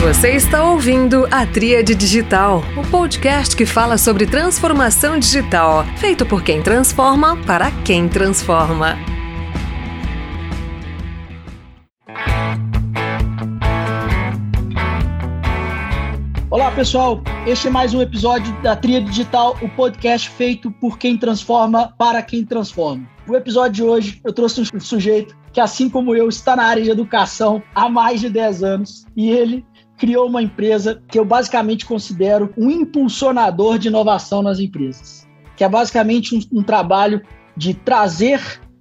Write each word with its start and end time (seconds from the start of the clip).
Você 0.00 0.30
está 0.30 0.64
ouvindo 0.64 1.28
a 1.30 1.44
Tríade 1.44 1.94
Digital, 1.94 2.62
o 2.74 2.90
podcast 2.90 3.54
que 3.54 3.66
fala 3.66 3.98
sobre 3.98 4.26
transformação 4.26 5.18
digital, 5.18 5.84
feito 5.98 6.24
por 6.24 6.42
quem 6.42 6.62
transforma 6.62 7.36
para 7.44 7.70
quem 7.82 8.08
transforma. 8.08 8.96
Olá, 16.50 16.70
pessoal. 16.72 17.22
Este 17.46 17.68
é 17.68 17.70
mais 17.70 17.92
um 17.92 18.00
episódio 18.00 18.52
da 18.62 18.74
Tríade 18.74 19.04
Digital, 19.06 19.56
o 19.60 19.68
podcast 19.68 20.30
feito 20.30 20.70
por 20.70 20.98
quem 20.98 21.18
transforma 21.18 21.94
para 21.98 22.22
quem 22.22 22.44
transforma. 22.44 23.06
No 23.26 23.36
episódio 23.36 23.72
de 23.72 23.82
hoje, 23.82 24.20
eu 24.24 24.32
trouxe 24.32 24.62
um 24.74 24.80
sujeito 24.80 25.36
que, 25.52 25.60
assim 25.60 25.88
como 25.88 26.14
eu, 26.14 26.28
está 26.28 26.56
na 26.56 26.64
área 26.64 26.82
de 26.82 26.90
educação 26.90 27.62
há 27.74 27.88
mais 27.88 28.20
de 28.20 28.28
10 28.28 28.62
anos 28.62 29.04
e 29.16 29.30
ele 29.30 29.64
criou 30.00 30.26
uma 30.26 30.42
empresa 30.42 31.02
que 31.06 31.18
eu 31.18 31.26
basicamente 31.26 31.84
considero 31.84 32.54
um 32.56 32.70
impulsionador 32.70 33.78
de 33.78 33.88
inovação 33.88 34.40
nas 34.40 34.58
empresas, 34.58 35.28
que 35.54 35.62
é 35.62 35.68
basicamente 35.68 36.34
um, 36.34 36.60
um 36.60 36.62
trabalho 36.62 37.20
de 37.54 37.74
trazer 37.74 38.40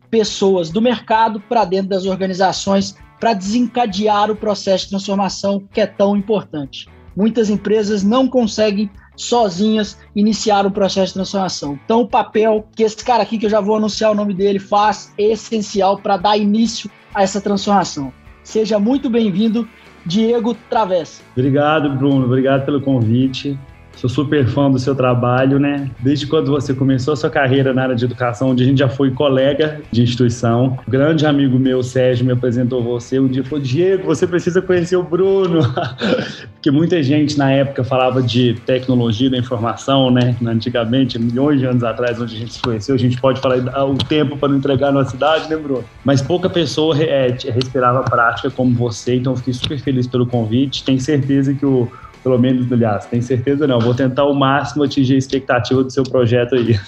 pessoas 0.10 0.70
do 0.70 0.82
mercado 0.82 1.42
para 1.42 1.66
dentro 1.66 1.90
das 1.90 2.06
organizações 2.06 2.96
para 3.20 3.34
desencadear 3.34 4.32
o 4.32 4.36
processo 4.36 4.86
de 4.86 4.92
transformação 4.92 5.68
que 5.74 5.82
é 5.82 5.86
tão 5.86 6.16
importante. 6.16 6.88
Muitas 7.14 7.50
empresas 7.50 8.02
não 8.02 8.26
conseguem 8.26 8.90
sozinhas 9.18 9.98
iniciar 10.16 10.66
o 10.66 10.72
processo 10.72 11.08
de 11.08 11.16
transformação. 11.16 11.78
Então, 11.84 12.00
o 12.00 12.08
papel 12.08 12.66
que 12.74 12.84
esse 12.84 13.04
cara 13.04 13.24
aqui, 13.24 13.38
que 13.38 13.46
eu 13.46 13.50
já 13.50 13.60
vou 13.60 13.76
anunciar 13.76 14.12
o 14.12 14.16
nome 14.16 14.34
dele, 14.34 14.58
faz 14.58 15.14
é 15.18 15.34
essencial 15.34 15.98
para 15.98 16.16
dar 16.16 16.38
início 16.38 16.90
a 17.14 17.24
essa 17.24 17.42
transformação. 17.42 18.14
Seja 18.42 18.80
muito 18.80 19.10
bem-vindo, 19.10 19.68
Diego 20.06 20.56
Travessa. 20.70 21.22
Obrigado, 21.36 21.90
Bruno. 21.90 22.26
Obrigado 22.26 22.66
pelo 22.66 22.82
convite. 22.82 23.58
Sou 24.00 24.10
super 24.10 24.48
fã 24.48 24.72
do 24.72 24.80
seu 24.80 24.96
trabalho, 24.96 25.60
né? 25.60 25.92
Desde 26.00 26.26
quando 26.26 26.50
você 26.50 26.74
começou 26.74 27.14
a 27.14 27.18
sua 27.18 27.30
carreira 27.30 27.74
na 27.74 27.82
área 27.82 27.96
de 27.98 28.06
educação, 28.06 28.52
onde 28.52 28.64
a 28.64 28.66
gente 28.66 28.78
já 28.78 28.88
foi 28.88 29.12
colega 29.12 29.82
de 29.92 30.02
instituição. 30.02 30.80
Um 30.88 30.90
grande 30.90 31.26
amigo 31.26 31.60
meu, 31.60 31.84
Sérgio, 31.84 32.26
me 32.26 32.32
apresentou 32.32 32.82
você. 32.82 33.20
Um 33.20 33.28
dia 33.28 33.44
falou: 33.44 33.60
Diego, 33.60 34.06
você 34.06 34.26
precisa 34.26 34.62
conhecer 34.62 34.96
o 34.96 35.04
Bruno. 35.04 35.60
Porque 36.56 36.72
muita 36.72 37.04
gente 37.04 37.38
na 37.38 37.52
época 37.52 37.84
falava 37.84 38.22
de 38.22 38.54
tecnologia 38.66 39.30
da 39.30 39.38
informação, 39.38 40.10
né? 40.10 40.34
Antigamente, 40.46 41.20
milhões 41.20 41.60
de 41.60 41.66
anos 41.66 41.84
atrás, 41.84 42.22
onde 42.22 42.38
a 42.38 42.40
gente 42.40 42.54
se 42.54 42.62
conheceu, 42.62 42.96
a 42.96 42.98
gente 42.98 43.20
pode 43.20 43.42
falar 43.42 43.84
o 43.84 43.98
tempo 43.98 44.38
para 44.38 44.48
não 44.48 44.60
entregar 44.60 44.94
na 44.94 45.04
cidade, 45.04 45.50
né, 45.50 45.58
Bruno? 45.58 45.84
Mas 46.06 46.22
pouca 46.22 46.50
pessoa 46.50 46.98
é, 46.98 47.36
respirava 47.50 48.02
prática 48.04 48.50
como 48.50 48.74
você, 48.74 49.16
então 49.16 49.34
eu 49.34 49.38
fiquei 49.38 49.54
super 49.54 49.78
feliz 49.78 50.08
pelo 50.08 50.26
convite. 50.26 50.86
Tenho 50.86 51.02
certeza 51.02 51.54
que 51.54 51.66
o 51.66 51.92
pelo 52.24 52.38
menos, 52.38 52.72
aliás, 52.72 53.06
tem 53.06 53.22
certeza 53.22 53.68
não. 53.68 53.80
Vou 53.80 53.94
tentar 53.94 54.26
o 54.26 54.34
máximo 54.34 54.84
atingir 54.84 55.16
a 55.16 55.18
expectativa 55.18 55.84
do 55.84 55.90
seu 55.90 56.04
projeto 56.04 56.56
aí. 56.56 56.80